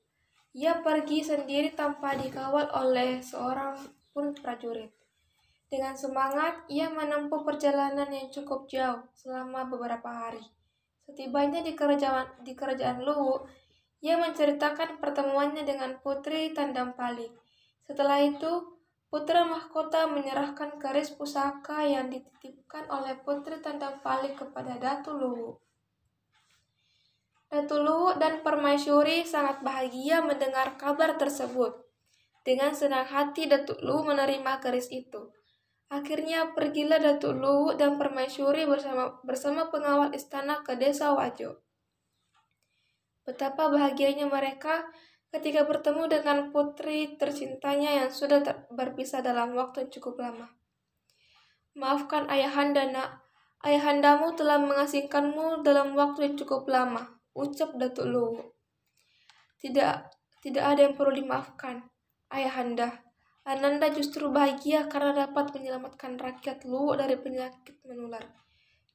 Ia 0.54 0.84
pergi 0.84 1.24
sendiri 1.24 1.72
tanpa 1.72 2.14
dikawal 2.14 2.70
oleh 2.70 3.18
seorang 3.24 3.74
pun 4.14 4.36
prajurit. 4.36 4.92
Dengan 5.66 5.98
semangat, 5.98 6.62
ia 6.70 6.86
menempuh 6.92 7.42
perjalanan 7.42 8.06
yang 8.06 8.30
cukup 8.30 8.70
jauh 8.70 9.02
selama 9.16 9.66
beberapa 9.66 10.06
hari. 10.06 10.44
Setibanya 11.02 11.64
di 11.64 11.74
kerajaan, 11.74 12.44
di 12.46 12.54
kerajaan 12.54 13.02
Lu, 13.02 13.42
ia 14.04 14.20
menceritakan 14.20 15.00
pertemuannya 15.00 15.64
dengan 15.64 15.98
putri 16.04 16.52
Tandampali. 16.52 17.26
Setelah 17.88 18.20
itu, 18.22 18.73
Putra 19.14 19.46
mahkota 19.46 20.10
menyerahkan 20.10 20.74
keris 20.82 21.14
pusaka 21.14 21.86
yang 21.86 22.10
dititipkan 22.10 22.82
oleh 22.90 23.14
Putri 23.22 23.62
Tandang 23.62 24.02
Palik 24.02 24.34
kepada 24.34 24.74
Datu 24.74 25.14
Luwu. 25.14 25.54
Datu 27.46 27.78
Luwu 27.78 28.18
dan 28.18 28.42
Permaisuri 28.42 29.22
sangat 29.22 29.62
bahagia 29.62 30.18
mendengar 30.18 30.74
kabar 30.74 31.14
tersebut. 31.14 31.78
Dengan 32.42 32.74
senang 32.74 33.06
hati 33.06 33.46
Datu 33.46 33.78
Luwu 33.86 34.02
menerima 34.02 34.58
keris 34.58 34.90
itu. 34.90 35.30
Akhirnya 35.94 36.50
pergilah 36.50 36.98
Datu 36.98 37.30
Luwu 37.30 37.78
dan 37.78 37.94
Permaisuri 38.02 38.66
bersama 38.66 39.22
bersama 39.22 39.70
pengawal 39.70 40.10
istana 40.10 40.66
ke 40.66 40.74
desa 40.74 41.14
Wajo. 41.14 41.62
Betapa 43.22 43.70
bahagianya 43.70 44.26
mereka 44.26 44.90
ketika 45.34 45.66
bertemu 45.66 46.06
dengan 46.06 46.38
putri 46.54 47.18
tercintanya 47.18 48.06
yang 48.06 48.10
sudah 48.14 48.38
berpisah 48.70 49.18
dalam 49.18 49.58
waktu 49.58 49.90
cukup 49.90 50.22
lama. 50.22 50.46
Maafkan 51.74 52.30
ayahanda 52.30 52.86
nak, 52.86 53.26
ayahandamu 53.66 54.38
telah 54.38 54.62
mengasingkanmu 54.62 55.66
dalam 55.66 55.98
waktu 55.98 56.30
yang 56.30 56.34
cukup 56.38 56.70
lama, 56.70 57.18
ucap 57.34 57.74
Datuk 57.74 58.06
Luwu. 58.06 58.54
Tidak, 59.58 59.94
tidak 60.38 60.64
ada 60.70 60.80
yang 60.86 60.94
perlu 60.94 61.18
dimaafkan, 61.18 61.82
ayahanda. 62.30 63.02
Ananda 63.42 63.90
justru 63.90 64.30
bahagia 64.30 64.86
karena 64.86 65.26
dapat 65.26 65.50
menyelamatkan 65.50 66.14
rakyat 66.14 66.62
Luwu 66.62 66.94
dari 66.94 67.18
penyakit 67.18 67.82
menular. 67.82 68.22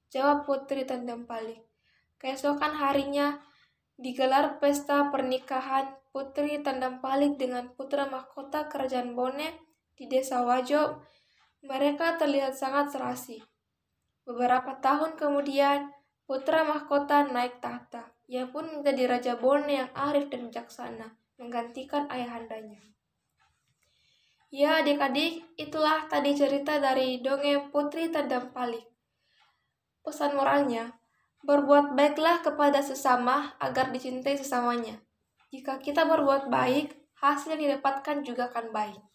Jawab 0.07 0.47
Putri 0.47 0.87
Tandam 0.87 1.27
Palik. 1.27 1.67
Keesokan 2.15 2.79
harinya 2.79 3.43
digelar 3.99 4.57
pesta 4.63 5.11
pernikahan 5.11 5.98
Putri 6.09 6.57
Tandam 6.65 7.05
Palik 7.05 7.37
dengan 7.37 7.69
putra 7.77 8.09
mahkota 8.09 8.65
kerajaan 8.65 9.13
Bone 9.13 9.61
di 9.93 10.09
desa 10.09 10.41
Wajo, 10.41 11.05
mereka 11.61 12.17
terlihat 12.17 12.57
sangat 12.57 12.89
serasi. 12.89 13.37
Beberapa 14.25 14.81
tahun 14.81 15.19
kemudian, 15.19 15.93
putra 16.25 16.65
mahkota 16.65 17.29
naik 17.29 17.61
tahta. 17.61 18.09
Ia 18.25 18.49
pun 18.49 18.81
menjadi 18.81 19.05
Raja 19.05 19.33
Bone 19.37 19.69
yang 19.69 19.89
arif 19.93 20.29
dan 20.33 20.49
bijaksana, 20.49 21.17
menggantikan 21.37 22.09
ayahandanya. 22.09 22.81
Ya 24.49 24.81
adik-adik, 24.81 25.45
itulah 25.61 26.09
tadi 26.09 26.33
cerita 26.33 26.81
dari 26.81 27.21
dongeng 27.21 27.69
Putri 27.69 28.09
Tandam 28.09 28.49
Palik. 28.49 28.85
Pesan 30.01 30.33
moralnya, 30.33 30.97
berbuat 31.45 31.93
baiklah 31.93 32.41
kepada 32.41 32.81
sesama 32.81 33.53
agar 33.61 33.93
dicintai 33.93 34.41
sesamanya. 34.41 35.05
Jika 35.49 35.81
kita 35.81 36.05
berbuat 36.05 36.53
baik, 36.53 36.93
hasil 37.25 37.57
yang 37.57 37.61
didapatkan 37.65 38.21
juga 38.21 38.53
akan 38.53 38.69
baik. 38.69 39.08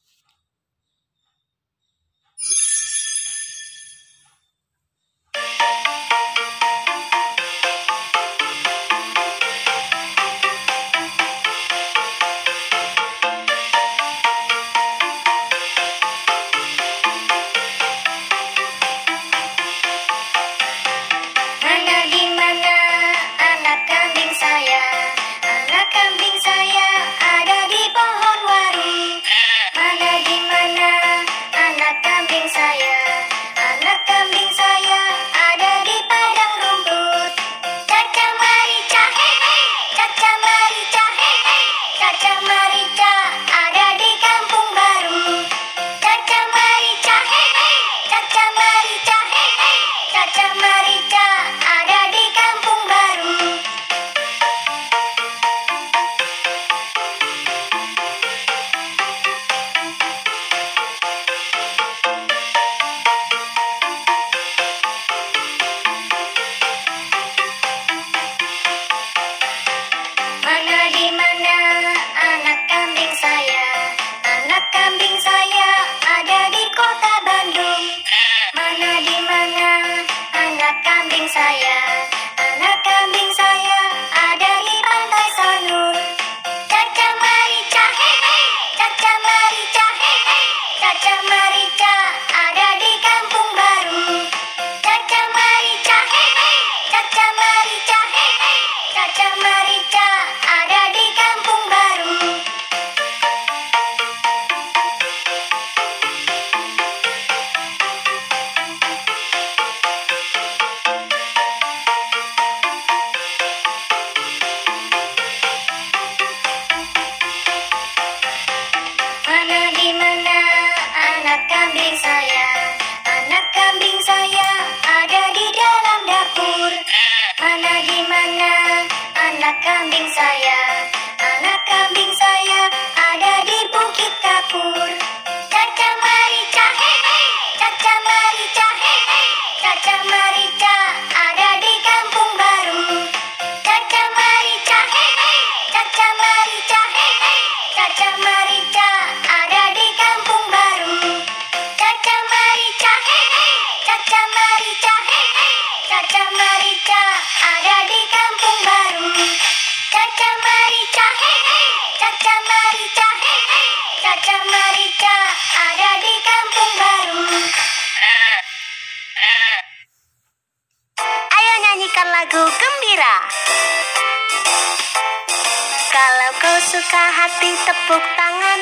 Suka 176.84 177.00
hati 177.16 177.50
tepuk 177.64 178.04
tangan. 178.12 178.60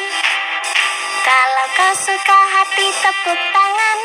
Kalau 1.26 1.66
kau 1.74 1.90
suka 2.06 2.38
hati 2.54 2.86
tepuk 3.02 3.40
tangan. 3.50 3.98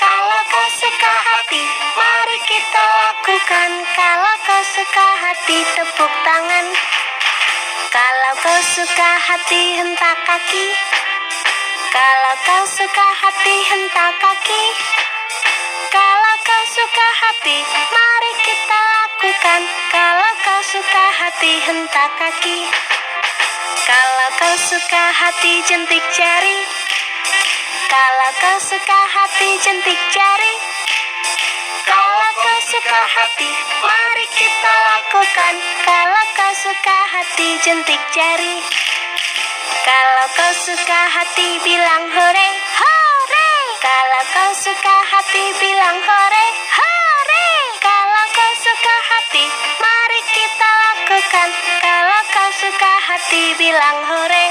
Kalau 0.00 0.40
kau 0.48 0.68
suka 0.80 1.12
hati 1.28 1.60
mari 1.92 2.38
kita 2.48 2.84
lakukan. 3.04 3.70
Kalau 3.92 4.34
kau 4.48 4.62
suka 4.64 5.06
hati 5.12 5.58
tepuk 5.76 6.12
tangan. 6.24 6.66
Kalau 7.92 8.32
kau 8.40 8.60
suka 8.64 9.10
hati 9.28 9.62
hentak 9.76 10.16
kaki. 10.24 10.66
Kalau 11.92 12.34
kau 12.48 12.64
suka 12.64 13.08
hati 13.12 13.56
hentak 13.76 14.12
kaki. 14.24 14.64
Kalau 15.92 16.34
kau 16.48 16.62
suka 16.64 17.08
hati 17.12 17.56
Mari 17.92 18.32
kita 18.40 18.80
lakukan. 18.88 19.60
Kalau 19.92 20.25
suka 20.76 21.06
hati 21.08 21.52
hentak 21.64 22.10
kaki. 22.20 22.58
Kalau 23.88 24.28
kau 24.36 24.56
suka 24.60 25.04
hati 25.08 25.64
jentik 25.64 26.04
jari. 26.12 26.58
Kalau 27.88 28.30
kau 28.36 28.60
suka 28.60 29.00
hati 29.08 29.56
jentik 29.64 29.96
jari. 30.12 30.54
Kalau 31.80 32.30
kau 32.44 32.58
suka 32.68 33.00
hati 33.08 33.48
Mari 33.88 34.26
kita 34.36 34.74
lakukan. 34.92 35.54
Kalau 35.80 36.24
kau 36.36 36.52
suka 36.60 36.98
hati 37.08 37.48
jentik 37.64 38.02
jari. 38.12 38.60
Kalau 39.80 40.26
kau 40.36 40.52
suka 40.60 41.00
hati 41.08 41.56
bilang 41.64 42.04
hore 42.12 42.48
Hore. 42.52 43.48
Kalau 43.80 44.22
kau 44.28 44.50
suka 44.52 44.96
hati 45.08 45.44
bilang 45.56 45.98
hore 46.04 46.25
suka 52.76 52.96
hati 53.08 53.44
bilang 53.56 54.00
hore. 54.04 54.46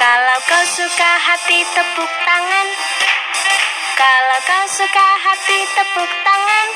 Kalau 0.00 0.38
kau 0.48 0.64
suka 0.64 1.12
hati 1.28 1.60
tepuk 1.76 2.12
tangan. 2.24 2.68
Kalau 4.00 4.40
kau 4.48 4.64
suka 4.64 5.08
hati 5.20 5.60
tepuk 5.76 6.08
tangan. 6.24 6.68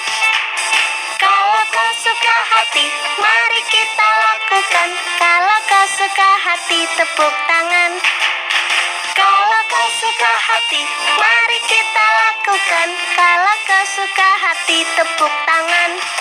Kalau 1.16 1.64
kau 1.72 1.90
suka 2.04 2.37
hati 2.52 2.85
Mari 3.16 3.62
kita 3.64 4.09
lakukan. 4.20 4.88
Kalau 5.16 5.59
kau 5.72 5.87
suka 5.88 6.30
hati 6.44 6.80
tepuk 7.00 7.35
tangan. 7.48 7.92
Kalau 9.16 9.61
kau 9.72 9.88
suka 10.04 10.33
hati 10.37 10.85
Mari 11.16 11.59
kita 11.64 12.06
lakukan. 12.28 12.88
Kalau 13.16 13.56
kau 13.64 13.85
suka 13.88 14.28
hati 14.37 14.85
tepuk 14.85 15.33
tangan 15.48 16.19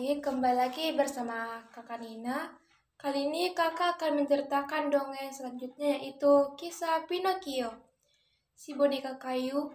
Adik-adik, 0.00 0.24
kembali 0.32 0.56
lagi 0.56 0.86
bersama 0.96 1.60
kakak 1.76 2.00
Nina. 2.00 2.48
Kali 2.96 3.28
ini 3.28 3.52
kakak 3.52 4.00
akan 4.00 4.24
menceritakan 4.24 4.88
dongeng 4.88 5.28
selanjutnya 5.28 6.00
yaitu 6.00 6.56
kisah 6.56 7.04
Pinocchio. 7.04 7.68
Si 8.56 8.72
boneka 8.72 9.20
kayu. 9.20 9.68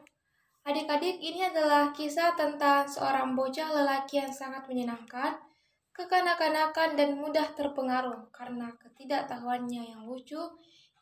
Adik-adik, 0.65 1.21
ini 1.21 1.45
adalah 1.45 1.93
kisah 1.93 2.33
tentang 2.33 2.89
seorang 2.89 3.37
bocah 3.37 3.69
lelaki 3.69 4.17
yang 4.17 4.33
sangat 4.33 4.65
menyenangkan, 4.65 5.37
kekanak-kanakan 5.93 6.97
dan 6.97 7.21
mudah 7.21 7.45
terpengaruh 7.53 8.25
karena 8.33 8.73
ketidaktahuannya 8.81 9.93
yang 9.93 10.09
lucu, 10.09 10.41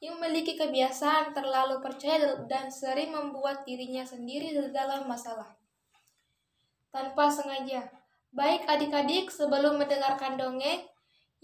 yang 0.03 0.19
memiliki 0.19 0.59
kebiasaan 0.59 1.31
terlalu 1.31 1.79
percaya 1.79 2.43
dan 2.51 2.67
sering 2.67 3.15
membuat 3.15 3.63
dirinya 3.63 4.03
sendiri 4.03 4.51
dalam 4.75 5.07
masalah. 5.07 5.55
Tanpa 6.91 7.31
sengaja, 7.31 8.02
Baik 8.33 8.65
adik-adik, 8.65 9.29
sebelum 9.29 9.77
mendengarkan 9.77 10.41
dongeng, 10.41 10.81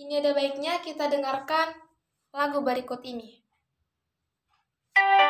ini 0.02 0.14
ada 0.18 0.34
baiknya 0.34 0.82
kita 0.82 1.06
dengarkan 1.06 1.70
lagu 2.34 2.66
berikut 2.66 3.06
ini. 3.06 3.46
Ayo 4.98 5.29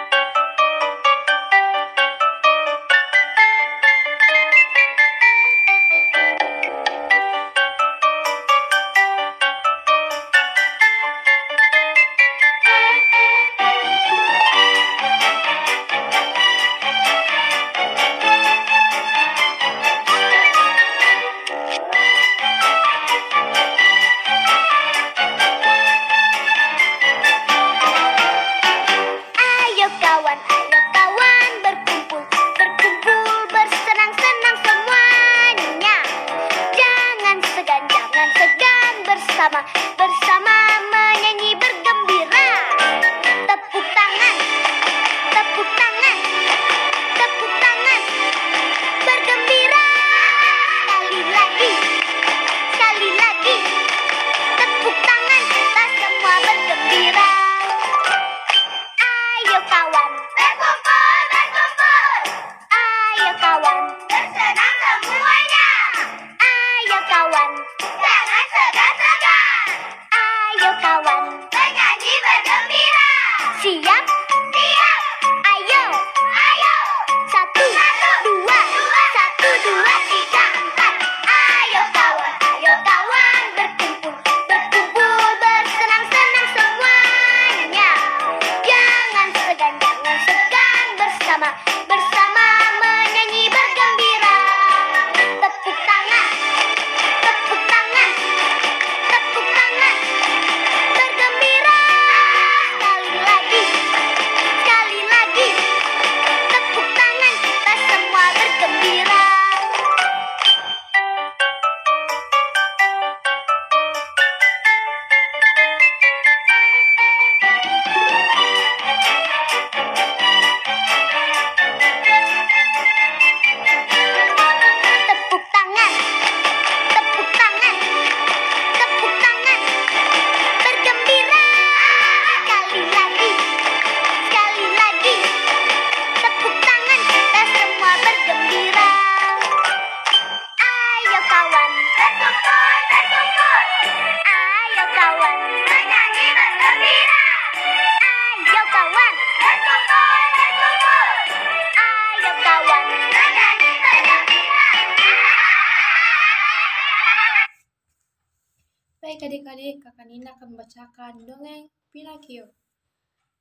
membacakan 161.09 161.25
dongeng 161.25 161.65
Pinocchio. 161.89 162.45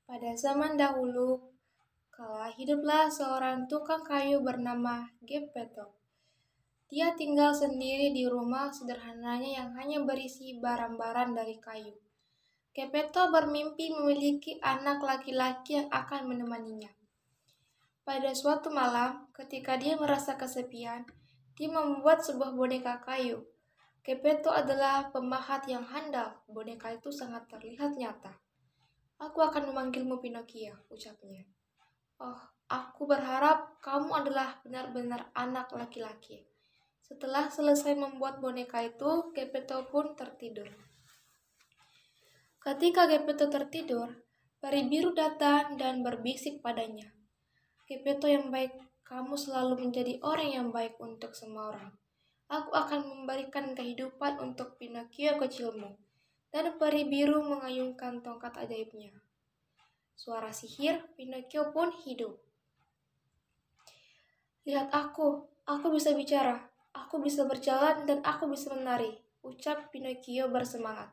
Pada 0.08 0.32
zaman 0.40 0.80
dahulu, 0.80 1.52
kala 2.08 2.48
hiduplah 2.56 3.12
seorang 3.12 3.68
tukang 3.68 4.00
kayu 4.00 4.40
bernama 4.40 5.12
Geppetto. 5.20 5.92
Dia 6.88 7.12
tinggal 7.12 7.52
sendiri 7.52 8.16
di 8.16 8.24
rumah 8.24 8.72
sederhananya 8.72 9.60
yang 9.60 9.70
hanya 9.76 10.00
berisi 10.00 10.56
barang-barang 10.56 11.36
dari 11.36 11.60
kayu. 11.60 11.92
Geppetto 12.72 13.28
bermimpi 13.28 13.92
memiliki 13.92 14.56
anak 14.64 15.04
laki-laki 15.04 15.84
yang 15.84 15.92
akan 15.92 16.24
menemaninya. 16.24 16.88
Pada 18.08 18.32
suatu 18.32 18.72
malam, 18.72 19.28
ketika 19.36 19.76
dia 19.76 20.00
merasa 20.00 20.40
kesepian, 20.40 21.04
dia 21.52 21.68
membuat 21.68 22.24
sebuah 22.24 22.56
boneka 22.56 23.04
kayu. 23.04 23.44
Gepetto 24.08 24.48
adalah 24.48 25.12
pemahat 25.12 25.68
yang 25.68 25.84
handal. 25.84 26.40
Boneka 26.48 26.96
itu 26.96 27.12
sangat 27.12 27.44
terlihat 27.44 27.92
nyata. 27.92 28.40
Aku 29.20 29.44
akan 29.44 29.68
memanggilmu 29.68 30.16
Pinocchio, 30.16 30.72
ucapnya. 30.88 31.44
Oh, 32.16 32.40
aku 32.72 33.04
berharap 33.04 33.76
kamu 33.84 34.08
adalah 34.24 34.64
benar-benar 34.64 35.28
anak 35.36 35.68
laki-laki. 35.76 36.48
Setelah 37.04 37.52
selesai 37.52 38.00
membuat 38.00 38.40
boneka 38.40 38.80
itu, 38.80 39.28
Gepetto 39.36 39.84
pun 39.92 40.16
tertidur. 40.16 40.72
Ketika 42.64 43.04
Gepetto 43.12 43.52
tertidur, 43.52 44.24
peri 44.56 44.88
biru 44.88 45.12
datang 45.12 45.76
dan 45.76 46.00
berbisik 46.00 46.64
padanya. 46.64 47.12
Gepetto 47.84 48.24
yang 48.24 48.48
baik, 48.48 48.72
kamu 49.04 49.36
selalu 49.36 49.84
menjadi 49.84 50.16
orang 50.24 50.48
yang 50.48 50.68
baik 50.72 50.96
untuk 50.96 51.36
semua 51.36 51.76
orang. 51.76 51.92
Aku 52.48 52.72
akan 52.72 53.04
memberikan 53.04 53.76
kehidupan 53.76 54.40
untuk 54.40 54.80
Pinocchio 54.80 55.36
kecilmu. 55.36 55.96
Dan 56.48 56.80
peri 56.80 57.04
biru 57.04 57.44
mengayunkan 57.44 58.24
tongkat 58.24 58.56
ajaibnya. 58.56 59.12
Suara 60.16 60.48
sihir, 60.48 61.04
Pinocchio 61.12 61.70
pun 61.70 61.92
hidup. 62.04 62.40
Lihat 64.64 64.88
aku, 64.90 65.44
aku 65.68 65.86
bisa 65.92 66.16
bicara, 66.16 66.72
aku 66.96 67.20
bisa 67.20 67.44
berjalan, 67.44 68.08
dan 68.08 68.24
aku 68.24 68.48
bisa 68.48 68.72
menari, 68.72 69.12
ucap 69.44 69.92
Pinocchio 69.92 70.48
bersemangat. 70.48 71.12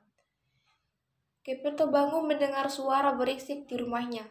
Gepetto 1.43 1.91
bangun 1.91 2.25
mendengar 2.25 2.71
suara 2.71 3.11
berisik 3.11 3.67
di 3.67 3.75
rumahnya. 3.75 4.23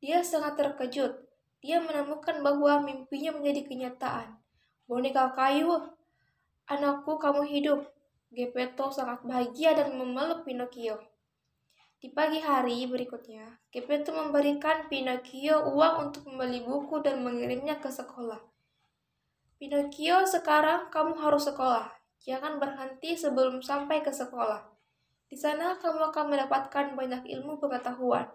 Dia 0.00 0.24
sangat 0.24 0.56
terkejut 0.56 1.28
dia 1.58 1.82
menemukan 1.82 2.38
bahwa 2.38 2.78
mimpinya 2.86 3.34
menjadi 3.34 3.66
kenyataan. 3.66 4.38
Boneka 4.86 5.34
kayu, 5.34 5.90
anakku 6.68 7.16
kamu 7.16 7.48
hidup. 7.48 7.80
Gepetto 8.28 8.92
sangat 8.92 9.24
bahagia 9.24 9.72
dan 9.72 9.96
memeluk 9.96 10.44
Pinocchio. 10.44 11.00
Di 11.96 12.12
pagi 12.12 12.44
hari 12.44 12.84
berikutnya, 12.84 13.56
Gepetto 13.72 14.12
memberikan 14.12 14.84
Pinocchio 14.92 15.64
uang 15.72 16.12
untuk 16.12 16.28
membeli 16.28 16.60
buku 16.60 17.00
dan 17.00 17.24
mengirimnya 17.24 17.80
ke 17.80 17.88
sekolah. 17.88 18.38
Pinocchio, 19.56 20.28
sekarang 20.28 20.92
kamu 20.92 21.16
harus 21.16 21.48
sekolah. 21.48 21.88
Jangan 22.20 22.60
berhenti 22.60 23.16
sebelum 23.16 23.64
sampai 23.64 24.04
ke 24.04 24.12
sekolah. 24.12 24.68
Di 25.26 25.40
sana 25.40 25.80
kamu 25.80 26.12
akan 26.12 26.24
mendapatkan 26.28 26.92
banyak 26.92 27.24
ilmu 27.32 27.56
pengetahuan. 27.56 28.28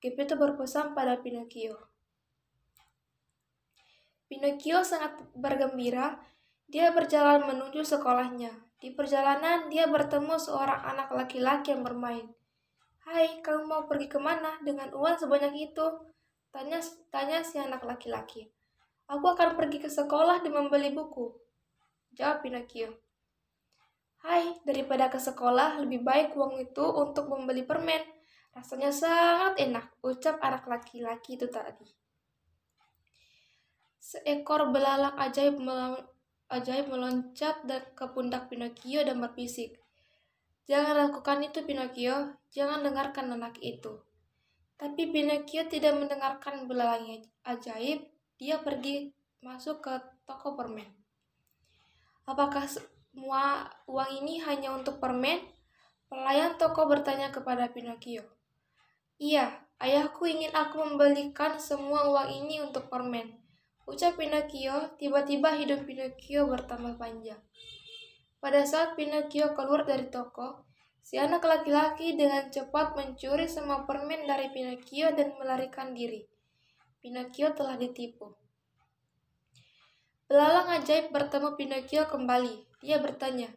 Gepetto 0.00 0.40
berpesan 0.40 0.96
pada 0.96 1.20
Pinocchio. 1.20 1.76
Pinocchio 4.24 4.80
sangat 4.80 5.20
bergembira. 5.36 6.16
Dia 6.68 6.92
berjalan 6.92 7.48
menuju 7.48 7.80
sekolahnya. 7.80 8.52
Di 8.76 8.92
perjalanan, 8.92 9.72
dia 9.72 9.88
bertemu 9.88 10.36
seorang 10.36 10.84
anak 10.84 11.08
laki-laki 11.16 11.72
yang 11.72 11.80
bermain. 11.80 12.28
Hai, 13.08 13.40
kamu 13.40 13.64
mau 13.64 13.82
pergi 13.88 14.04
ke 14.12 14.20
mana 14.20 14.60
dengan 14.60 14.92
uang 14.92 15.16
sebanyak 15.16 15.72
itu? 15.72 15.86
Tanya, 16.52 16.76
tanya 17.08 17.40
si 17.40 17.56
anak 17.56 17.88
laki-laki. 17.88 18.52
Aku 19.08 19.32
akan 19.32 19.56
pergi 19.56 19.80
ke 19.80 19.88
sekolah 19.88 20.44
dan 20.44 20.52
membeli 20.52 20.92
buku. 20.92 21.32
Jawab 22.12 22.44
Pinocchio. 22.44 23.00
Hai, 24.20 24.60
daripada 24.68 25.08
ke 25.08 25.16
sekolah, 25.16 25.80
lebih 25.80 26.04
baik 26.04 26.36
uang 26.36 26.60
itu 26.60 26.84
untuk 26.84 27.32
membeli 27.32 27.64
permen. 27.64 28.04
Rasanya 28.52 28.92
sangat 28.92 29.56
enak, 29.56 30.04
ucap 30.04 30.36
anak 30.44 30.68
laki-laki 30.68 31.40
itu 31.40 31.48
tadi. 31.48 31.88
Seekor 33.96 34.68
belalang 34.68 35.16
ajaib, 35.16 35.56
ajaib 36.48 36.88
meloncat 36.88 37.64
ke 37.92 38.04
pundak 38.12 38.48
Pinocchio 38.48 39.04
dan 39.04 39.20
berbisik. 39.20 39.76
Jangan 40.68 41.08
lakukan 41.08 41.44
itu, 41.44 41.64
Pinocchio. 41.64 42.36
Jangan 42.52 42.84
dengarkan 42.84 43.32
anak 43.32 43.56
itu. 43.60 44.00
Tapi 44.76 45.12
Pinocchio 45.12 45.68
tidak 45.68 45.96
mendengarkan 45.96 46.68
belalang 46.68 47.24
ajaib. 47.44 48.08
Dia 48.38 48.60
pergi 48.60 49.12
masuk 49.44 49.84
ke 49.84 49.94
toko 50.28 50.54
permen. 50.54 50.86
Apakah 52.28 52.68
semua 52.68 53.68
uang 53.88 54.22
ini 54.24 54.44
hanya 54.44 54.76
untuk 54.76 55.00
permen? 55.00 55.40
Pelayan 56.08 56.56
toko 56.56 56.88
bertanya 56.88 57.32
kepada 57.32 57.68
Pinocchio. 57.72 58.24
Iya, 59.18 59.50
ayahku 59.82 60.28
ingin 60.30 60.54
aku 60.54 60.80
membelikan 60.80 61.58
semua 61.58 62.06
uang 62.08 62.28
ini 62.32 62.62
untuk 62.62 62.86
permen. 62.86 63.47
Ucap 63.88 64.20
Pinocchio, 64.20 65.00
tiba-tiba 65.00 65.56
hidup 65.56 65.88
Pinocchio 65.88 66.44
bertambah 66.44 67.00
panjang. 67.00 67.40
Pada 68.36 68.60
saat 68.68 68.92
Pinocchio 69.00 69.56
keluar 69.56 69.88
dari 69.88 70.12
toko, 70.12 70.68
si 71.00 71.16
anak 71.16 71.40
laki-laki 71.40 72.12
dengan 72.12 72.52
cepat 72.52 72.92
mencuri 72.92 73.48
semua 73.48 73.88
permen 73.88 74.28
dari 74.28 74.52
Pinocchio 74.52 75.08
dan 75.16 75.32
melarikan 75.40 75.96
diri. 75.96 76.20
Pinocchio 77.00 77.56
telah 77.56 77.80
ditipu. 77.80 78.36
Belalang 80.28 80.68
ajaib 80.68 81.08
bertemu 81.08 81.56
Pinocchio 81.56 82.04
kembali. 82.12 82.84
Dia 82.84 83.00
bertanya, 83.00 83.48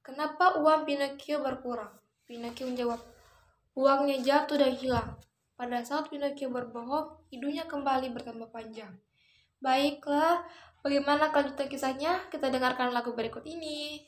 kenapa 0.00 0.64
uang 0.64 0.88
Pinocchio 0.88 1.44
berkurang? 1.44 1.92
Pinocchio 2.24 2.72
menjawab, 2.72 3.04
uangnya 3.76 4.16
jatuh 4.24 4.56
dan 4.56 4.72
hilang. 4.72 5.20
Pada 5.60 5.84
saat 5.84 6.08
Pinocchio 6.08 6.48
berbohong, 6.48 7.28
hidungnya 7.28 7.68
kembali 7.68 8.08
bertambah 8.16 8.48
panjang. 8.48 8.96
Baiklah, 9.64 10.44
bagaimana 10.84 11.32
kelanjutan 11.32 11.72
kisahnya? 11.72 12.28
Kita 12.28 12.52
dengarkan 12.52 12.92
lagu 12.92 13.16
berikut 13.16 13.48
ini. 13.48 14.04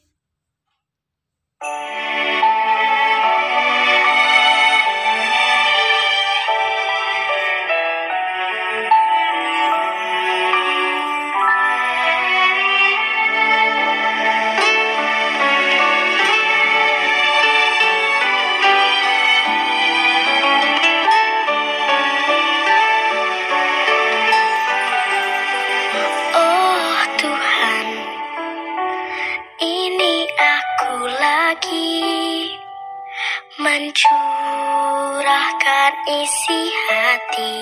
Isi 36.07 36.61
hati. 36.87 37.59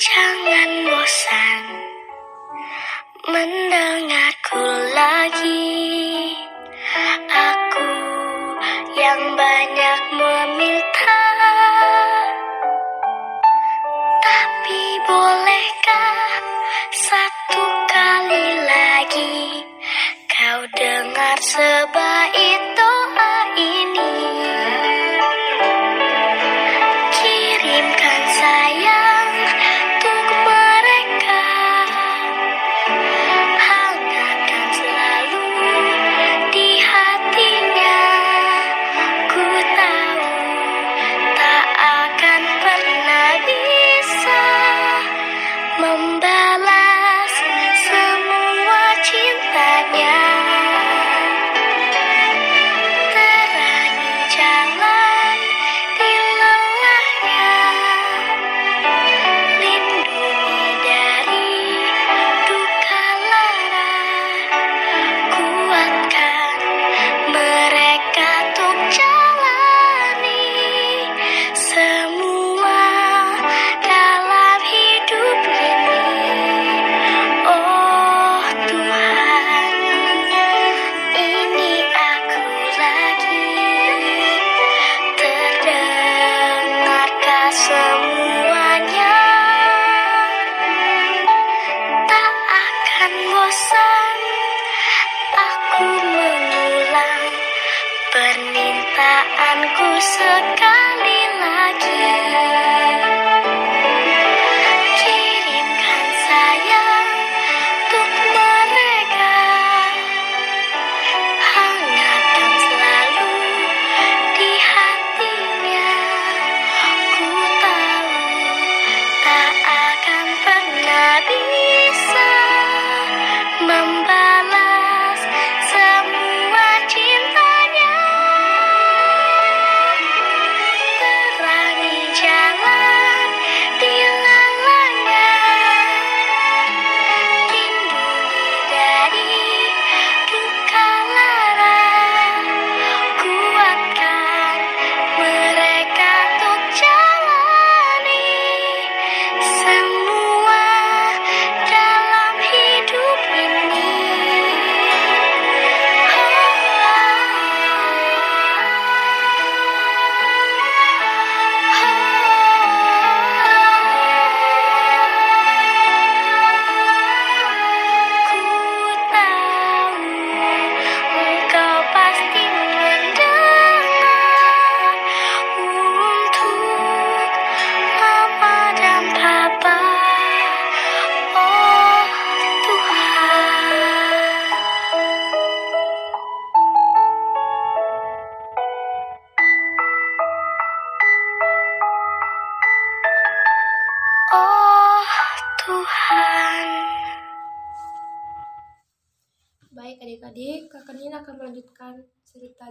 Jangan 0.00 0.70
bosan 0.88 1.64
mendengarku 3.28 4.64
lagi. 4.96 5.76
Aku 7.28 7.92
yang 8.96 9.22
banyak 9.36 10.00
meminta. 10.16 11.20
Tapi 14.24 14.82
bolehkah 15.04 16.40
satu 16.96 17.64
kali 17.92 18.46
lagi 18.64 19.36
kau 20.32 20.60
dengar 20.72 21.38
sebaik 21.44 22.09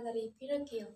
dari 0.01 0.31
Pinocchio. 0.35 0.89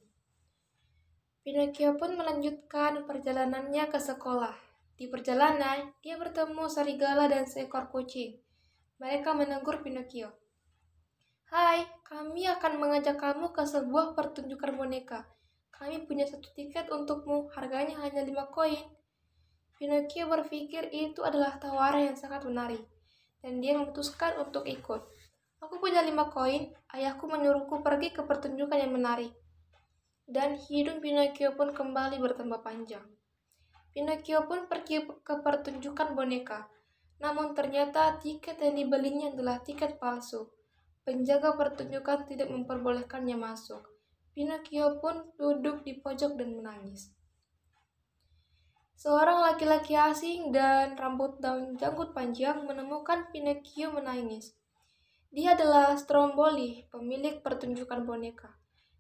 Pinocchio 1.43 1.99
pun 1.99 2.15
melanjutkan 2.15 3.03
perjalanannya 3.03 3.91
ke 3.91 3.99
sekolah. 3.99 4.55
Di 4.95 5.11
perjalanan, 5.11 5.91
dia 5.99 6.15
bertemu 6.15 6.71
serigala 6.71 7.27
dan 7.27 7.43
seekor 7.43 7.91
kucing. 7.91 8.39
Mereka 9.03 9.35
menegur 9.35 9.83
Pinocchio. 9.83 10.31
Hai, 11.53 11.85
kami 12.07 12.49
akan 12.49 12.81
mengajak 12.81 13.21
kamu 13.21 13.53
ke 13.53 13.61
sebuah 13.61 14.17
pertunjukan 14.17 14.73
boneka. 14.73 15.29
Kami 15.69 16.09
punya 16.09 16.25
satu 16.25 16.49
tiket 16.57 16.89
untukmu, 16.89 17.51
harganya 17.53 18.01
hanya 18.01 18.25
lima 18.25 18.49
koin. 18.49 18.81
Pinocchio 19.77 20.25
berpikir 20.25 20.89
itu 20.89 21.21
adalah 21.21 21.61
tawaran 21.61 22.09
yang 22.09 22.17
sangat 22.17 22.41
menarik, 22.47 22.81
dan 23.45 23.61
dia 23.61 23.77
memutuskan 23.77 24.39
untuk 24.41 24.65
ikut. 24.65 25.12
Aku 25.63 25.79
punya 25.79 26.03
lima 26.03 26.27
koin, 26.27 26.75
ayahku 26.91 27.23
menyuruhku 27.23 27.79
pergi 27.79 28.11
ke 28.11 28.27
pertunjukan 28.27 28.83
yang 28.83 28.91
menarik. 28.91 29.31
Dan 30.27 30.59
hidung 30.59 30.99
Pinocchio 30.99 31.55
pun 31.55 31.71
kembali 31.71 32.19
bertambah 32.19 32.59
panjang. 32.59 33.07
Pinocchio 33.95 34.43
pun 34.43 34.67
pergi 34.67 35.07
ke 35.07 35.39
pertunjukan 35.39 36.19
boneka. 36.19 36.67
Namun 37.23 37.55
ternyata 37.55 38.19
tiket 38.19 38.59
yang 38.59 38.75
dibelinya 38.75 39.31
adalah 39.31 39.63
tiket 39.63 40.03
palsu. 40.03 40.51
Penjaga 41.07 41.55
pertunjukan 41.55 42.27
tidak 42.27 42.51
memperbolehkannya 42.51 43.39
masuk. 43.39 43.87
Pinocchio 44.35 44.99
pun 44.99 45.31
duduk 45.39 45.87
di 45.87 45.95
pojok 45.95 46.35
dan 46.35 46.59
menangis. 46.59 47.07
Seorang 48.99 49.39
laki-laki 49.47 49.95
asing 49.95 50.51
dan 50.51 50.99
rambut 50.99 51.39
daun 51.39 51.79
janggut 51.79 52.11
panjang 52.11 52.67
menemukan 52.67 53.31
Pinocchio 53.31 53.95
menangis. 53.95 54.59
Dia 55.33 55.57
adalah 55.57 55.97
Stromboli, 55.97 56.85
pemilik 56.93 57.41
pertunjukan 57.41 58.05
boneka. 58.05 58.53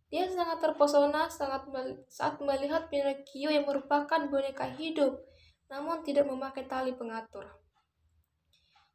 Dia 0.09 0.25
sangat 0.25 0.65
terpesona 0.65 1.29
sangat 1.29 1.69
saat 2.09 2.41
melihat 2.41 2.89
Pinocchio 2.89 3.53
yang 3.53 3.69
merupakan 3.69 4.17
boneka 4.25 4.65
hidup, 4.73 5.21
namun 5.69 6.01
tidak 6.01 6.25
memakai 6.25 6.65
tali 6.65 6.97
pengatur. 6.97 7.45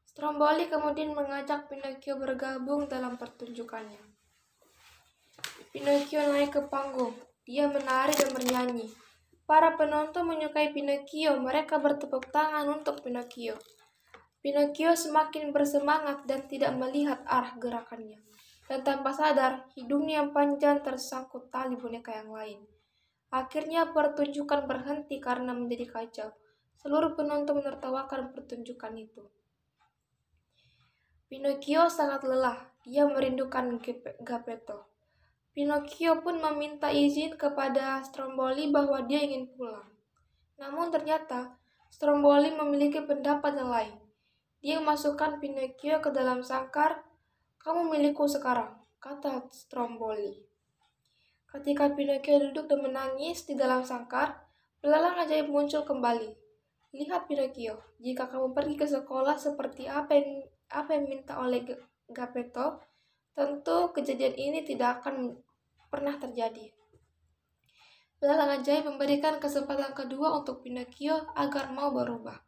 Stromboli 0.02 0.66
kemudian 0.66 1.14
mengajak 1.14 1.70
Pinocchio 1.70 2.18
bergabung 2.18 2.90
dalam 2.90 3.14
pertunjukannya. 3.14 4.02
Pinocchio 5.70 6.18
naik 6.34 6.58
ke 6.58 6.66
panggung. 6.66 7.14
Dia 7.46 7.70
menari 7.70 8.18
dan 8.18 8.34
bernyanyi. 8.34 8.90
Para 9.46 9.78
penonton 9.78 10.26
menyukai 10.26 10.74
Pinocchio. 10.74 11.38
Mereka 11.38 11.78
bertepuk 11.78 12.34
tangan 12.34 12.66
untuk 12.66 12.98
Pinocchio. 13.06 13.54
Pinocchio 14.48 14.96
semakin 14.96 15.52
bersemangat 15.52 16.24
dan 16.24 16.48
tidak 16.48 16.72
melihat 16.72 17.20
arah 17.28 17.52
gerakannya. 17.60 18.16
Dan 18.64 18.80
tanpa 18.80 19.12
sadar, 19.12 19.68
hidungnya 19.76 20.24
yang 20.24 20.32
panjang 20.32 20.80
tersangkut 20.80 21.52
tali 21.52 21.76
boneka 21.76 22.16
yang 22.16 22.32
lain. 22.32 22.64
Akhirnya 23.28 23.92
pertunjukan 23.92 24.64
berhenti 24.64 25.20
karena 25.20 25.52
menjadi 25.52 25.92
kacau. 25.92 26.32
Seluruh 26.80 27.12
penonton 27.12 27.60
menertawakan 27.60 28.32
pertunjukan 28.32 28.96
itu. 28.96 29.28
Pinocchio 31.28 31.92
sangat 31.92 32.24
lelah. 32.24 32.72
Dia 32.88 33.04
merindukan 33.04 33.76
Gep- 33.84 34.16
Gepetto. 34.24 34.88
Pinocchio 35.52 36.24
pun 36.24 36.40
meminta 36.40 36.88
izin 36.88 37.36
kepada 37.36 38.00
Stromboli 38.00 38.72
bahwa 38.72 39.04
dia 39.04 39.20
ingin 39.20 39.52
pulang. 39.52 39.92
Namun 40.56 40.88
ternyata 40.88 41.60
Stromboli 41.92 42.48
memiliki 42.56 43.04
pendapat 43.04 43.52
yang 43.52 43.68
lain. 43.68 44.07
Dia 44.58 44.82
memasukkan 44.82 45.38
Pinocchio 45.38 46.02
ke 46.02 46.10
dalam 46.10 46.42
sangkar. 46.42 47.06
Kamu 47.62 47.86
milikku 47.94 48.26
sekarang, 48.26 48.74
kata 48.98 49.46
Stromboli. 49.54 50.34
Ketika 51.46 51.94
Pinocchio 51.94 52.50
duduk 52.50 52.66
dan 52.66 52.82
menangis 52.82 53.46
di 53.46 53.54
dalam 53.54 53.86
sangkar, 53.86 54.34
belalang 54.82 55.14
ajaib 55.22 55.46
muncul 55.46 55.86
kembali. 55.86 56.34
Lihat 56.90 57.30
Pinocchio, 57.30 57.78
jika 58.02 58.26
kamu 58.26 58.50
pergi 58.50 58.74
ke 58.74 58.86
sekolah 58.90 59.38
seperti 59.38 59.86
apa 59.86 60.18
yang, 60.18 60.42
apa 60.74 60.90
yang 60.98 61.04
minta 61.06 61.38
oleh 61.38 61.62
Gepetto, 62.10 62.82
tentu 63.38 63.94
kejadian 63.94 64.34
ini 64.34 64.66
tidak 64.66 65.04
akan 65.04 65.38
pernah 65.86 66.18
terjadi. 66.18 66.74
Belalang 68.18 68.58
ajaib 68.58 68.90
memberikan 68.90 69.38
kesempatan 69.38 69.94
kedua 69.94 70.34
untuk 70.34 70.66
Pinocchio 70.66 71.30
agar 71.38 71.70
mau 71.70 71.94
berubah. 71.94 72.47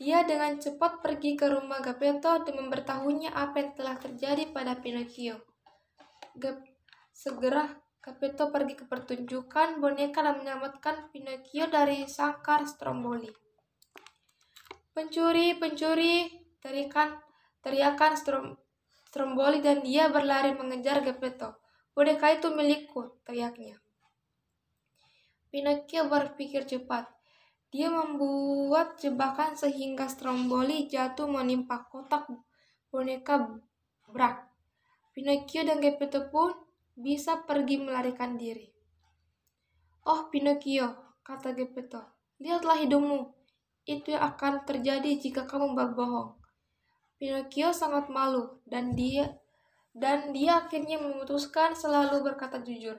Dia 0.00 0.24
dengan 0.24 0.56
cepat 0.56 1.04
pergi 1.04 1.36
ke 1.36 1.44
rumah 1.44 1.84
Gepetto 1.84 2.40
dan 2.40 2.56
memberitahunya 2.56 3.36
apa 3.36 3.60
yang 3.60 3.70
telah 3.76 4.00
terjadi 4.00 4.48
pada 4.48 4.80
Pinocchio. 4.80 5.44
Gep- 6.40 6.64
segera 7.12 7.68
Gepetto 8.00 8.48
pergi 8.48 8.80
ke 8.80 8.88
pertunjukan 8.88 9.76
boneka 9.76 10.24
dan 10.24 10.40
menyelamatkan 10.40 11.12
Pinocchio 11.12 11.68
dari 11.68 12.08
sangkar 12.08 12.64
Stromboli. 12.64 13.28
Pencuri, 14.96 15.52
pencuri, 15.60 16.32
teriakan, 16.64 17.20
teriakan 17.60 18.16
Strom- 18.16 18.56
Stromboli 19.04 19.60
dan 19.60 19.84
dia 19.84 20.08
berlari 20.08 20.56
mengejar 20.56 21.04
Gepetto. 21.04 21.60
Boneka 21.92 22.40
itu 22.40 22.48
milikku, 22.48 23.20
teriaknya. 23.28 23.76
Pinocchio 25.52 26.08
berpikir 26.08 26.64
cepat. 26.64 27.19
Dia 27.70 27.86
membuat 27.86 28.98
jebakan 28.98 29.54
sehingga 29.54 30.10
Stromboli 30.10 30.90
jatuh 30.90 31.30
menimpa 31.30 31.86
kotak 31.86 32.26
boneka 32.90 33.62
Brak. 34.10 34.50
Pinocchio 35.14 35.62
dan 35.62 35.78
Geppetto 35.78 36.26
pun 36.34 36.50
bisa 36.98 37.46
pergi 37.46 37.78
melarikan 37.78 38.34
diri. 38.34 38.66
Oh, 40.02 40.26
Pinocchio, 40.34 41.18
kata 41.22 41.54
Geppetto, 41.54 42.02
lihatlah 42.42 42.82
hidungmu. 42.82 43.30
Itu 43.86 44.18
yang 44.18 44.34
akan 44.34 44.66
terjadi 44.66 45.14
jika 45.18 45.46
kamu 45.46 45.78
berbohong. 45.78 46.34
Pinocchio 47.22 47.70
sangat 47.70 48.10
malu 48.10 48.58
dan 48.66 48.98
dia 48.98 49.38
dan 49.94 50.34
dia 50.34 50.66
akhirnya 50.66 50.98
memutuskan 50.98 51.74
selalu 51.78 52.22
berkata 52.26 52.58
jujur. 52.62 52.98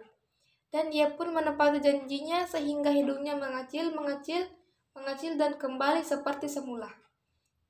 Dan 0.72 0.88
dia 0.88 1.12
pun 1.12 1.36
menepati 1.36 1.84
janjinya 1.84 2.48
sehingga 2.48 2.96
hidungnya 2.96 3.36
mengecil-mengecil 3.36 4.48
mengecil 4.96 5.40
dan 5.40 5.56
kembali 5.56 6.04
seperti 6.04 6.52
semula. 6.52 6.92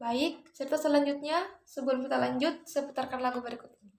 Baik, 0.02 0.50
cerita 0.58 0.82
selanjutnya 0.82 1.46
sebelum 1.62 2.02
kita 2.02 2.18
lanjut, 2.18 2.66
seputarkan 2.66 3.22
lagu 3.22 3.40
berikut 3.46 3.70
ini. 3.78 3.94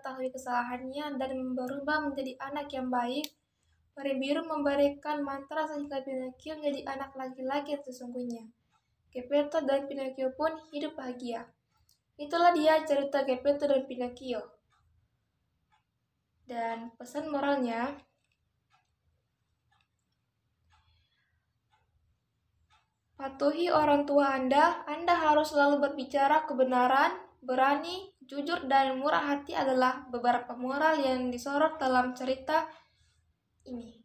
mengetahui 0.00 0.32
kesalahannya 0.32 1.20
dan 1.20 1.52
berubah 1.52 2.08
menjadi 2.08 2.32
anak 2.40 2.72
yang 2.72 2.88
baik, 2.88 3.28
Peri 3.92 4.16
Biru 4.16 4.48
memberikan 4.48 5.20
mantra 5.20 5.68
sehingga 5.68 6.00
Pinocchio 6.00 6.56
menjadi 6.56 6.88
anak 6.88 7.12
laki-laki 7.12 7.76
sesungguhnya. 7.84 8.48
Geppetto 9.12 9.60
dan 9.60 9.84
Pinocchio 9.84 10.32
pun 10.32 10.56
hidup 10.72 10.96
bahagia. 10.96 11.44
Itulah 12.16 12.56
dia 12.56 12.80
cerita 12.88 13.28
Geppetto 13.28 13.68
dan 13.68 13.84
Pinocchio. 13.84 14.40
Dan 16.48 16.96
pesan 16.96 17.28
moralnya, 17.28 18.00
patuhi 23.20 23.68
orang 23.68 24.08
tua 24.08 24.32
Anda, 24.32 24.80
Anda 24.88 25.12
harus 25.12 25.52
selalu 25.52 25.92
berbicara 25.92 26.48
kebenaran, 26.48 27.20
berani, 27.44 28.16
jujur 28.30 28.70
dan 28.70 28.94
murah 29.02 29.34
hati 29.34 29.58
adalah 29.58 30.06
beberapa 30.06 30.54
moral 30.54 31.02
yang 31.02 31.34
disorot 31.34 31.82
dalam 31.82 32.14
cerita 32.14 32.62
ini. 33.66 33.98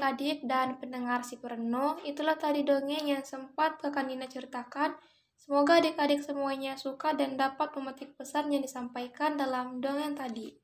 Adik-adik 0.00 0.48
dan 0.48 0.80
pendengar 0.80 1.20
si 1.20 1.36
perenung, 1.36 2.00
itulah 2.08 2.40
tadi 2.40 2.64
dongeng 2.64 3.04
yang 3.04 3.20
sempat 3.20 3.76
kakak 3.76 4.08
Nina 4.08 4.24
ceritakan. 4.24 4.96
Semoga 5.36 5.80
adik-adik 5.80 6.24
semuanya 6.24 6.76
suka 6.80 7.12
dan 7.12 7.36
dapat 7.36 7.72
memetik 7.76 8.16
pesan 8.16 8.48
yang 8.48 8.64
disampaikan 8.64 9.36
dalam 9.36 9.80
dongeng 9.84 10.16
tadi. 10.16 10.59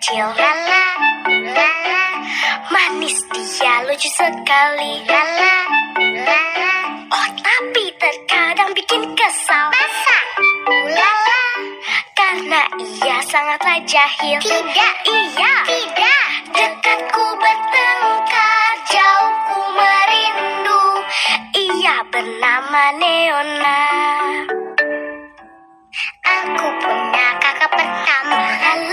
Kecil. 0.00 0.32
Lala, 0.32 0.84
lala 1.28 2.02
Manis 2.72 3.20
dia 3.36 3.84
lucu 3.84 4.08
sekali. 4.08 5.04
Lala, 5.04 5.54
lala 6.24 6.72
Oh 7.12 7.28
tapi 7.44 7.84
terkadang 8.00 8.72
bikin 8.72 9.12
kesal. 9.12 9.68
Masa? 9.68 10.18
Lala 10.88 11.44
Karena 12.16 12.62
ia 12.80 13.20
sangatlah 13.28 13.76
jahil. 13.84 14.40
Tidak. 14.40 14.94
Iya. 15.04 15.54
Tidak. 15.68 16.26
Dekatku 16.56 17.24
bertengkar 17.36 18.72
Jauhku 18.88 19.60
merindu. 19.76 20.84
Ia 21.60 21.96
bernama 22.08 22.84
Neona. 22.96 23.82
Aku 26.24 26.66
punya 26.80 27.28
kakak 27.42 27.70
pertama. 27.74 28.38
Lala, 28.38 28.89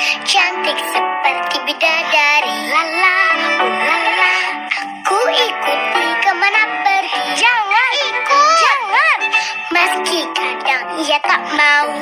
Cantik 0.00 0.80
seperti 0.80 1.56
bidadari. 1.68 2.56
Lala, 2.72 3.20
lala 3.84 4.36
Aku 4.72 5.20
ikuti 5.28 6.06
ke 6.24 6.32
mana 6.32 6.62
pergi. 6.80 7.24
Jangan 7.36 7.90
ikut 8.08 8.56
Jangan. 8.64 9.18
Meski 9.68 10.20
kadang 10.32 10.84
ia 11.04 11.20
tak 11.20 11.42
mau 11.52 11.92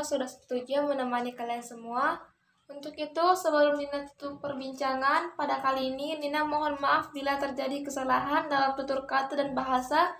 Sudah 0.00 0.26
satu 0.26 0.58
jam 0.64 0.88
menemani 0.88 1.36
kalian 1.36 1.60
semua. 1.60 2.18
Untuk 2.64 2.96
itu, 2.96 3.26
sebelum 3.36 3.76
Nina 3.76 4.08
tutup 4.16 4.40
perbincangan, 4.40 5.36
pada 5.36 5.60
kali 5.60 5.92
ini 5.92 6.16
Nina 6.16 6.48
mohon 6.48 6.80
maaf 6.80 7.12
bila 7.12 7.36
terjadi 7.36 7.84
kesalahan 7.84 8.48
dalam 8.48 8.72
tutur 8.72 9.04
kata 9.04 9.36
dan 9.36 9.52
bahasa. 9.52 10.16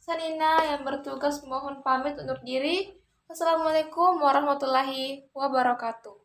Saya 0.00 0.16
Nina 0.24 0.56
yang 0.72 0.88
bertugas 0.88 1.44
mohon 1.44 1.84
pamit 1.84 2.16
undur 2.16 2.40
diri. 2.40 2.88
Wassalamualaikum 3.28 4.18
warahmatullahi 4.24 5.28
wabarakatuh. 5.36 6.21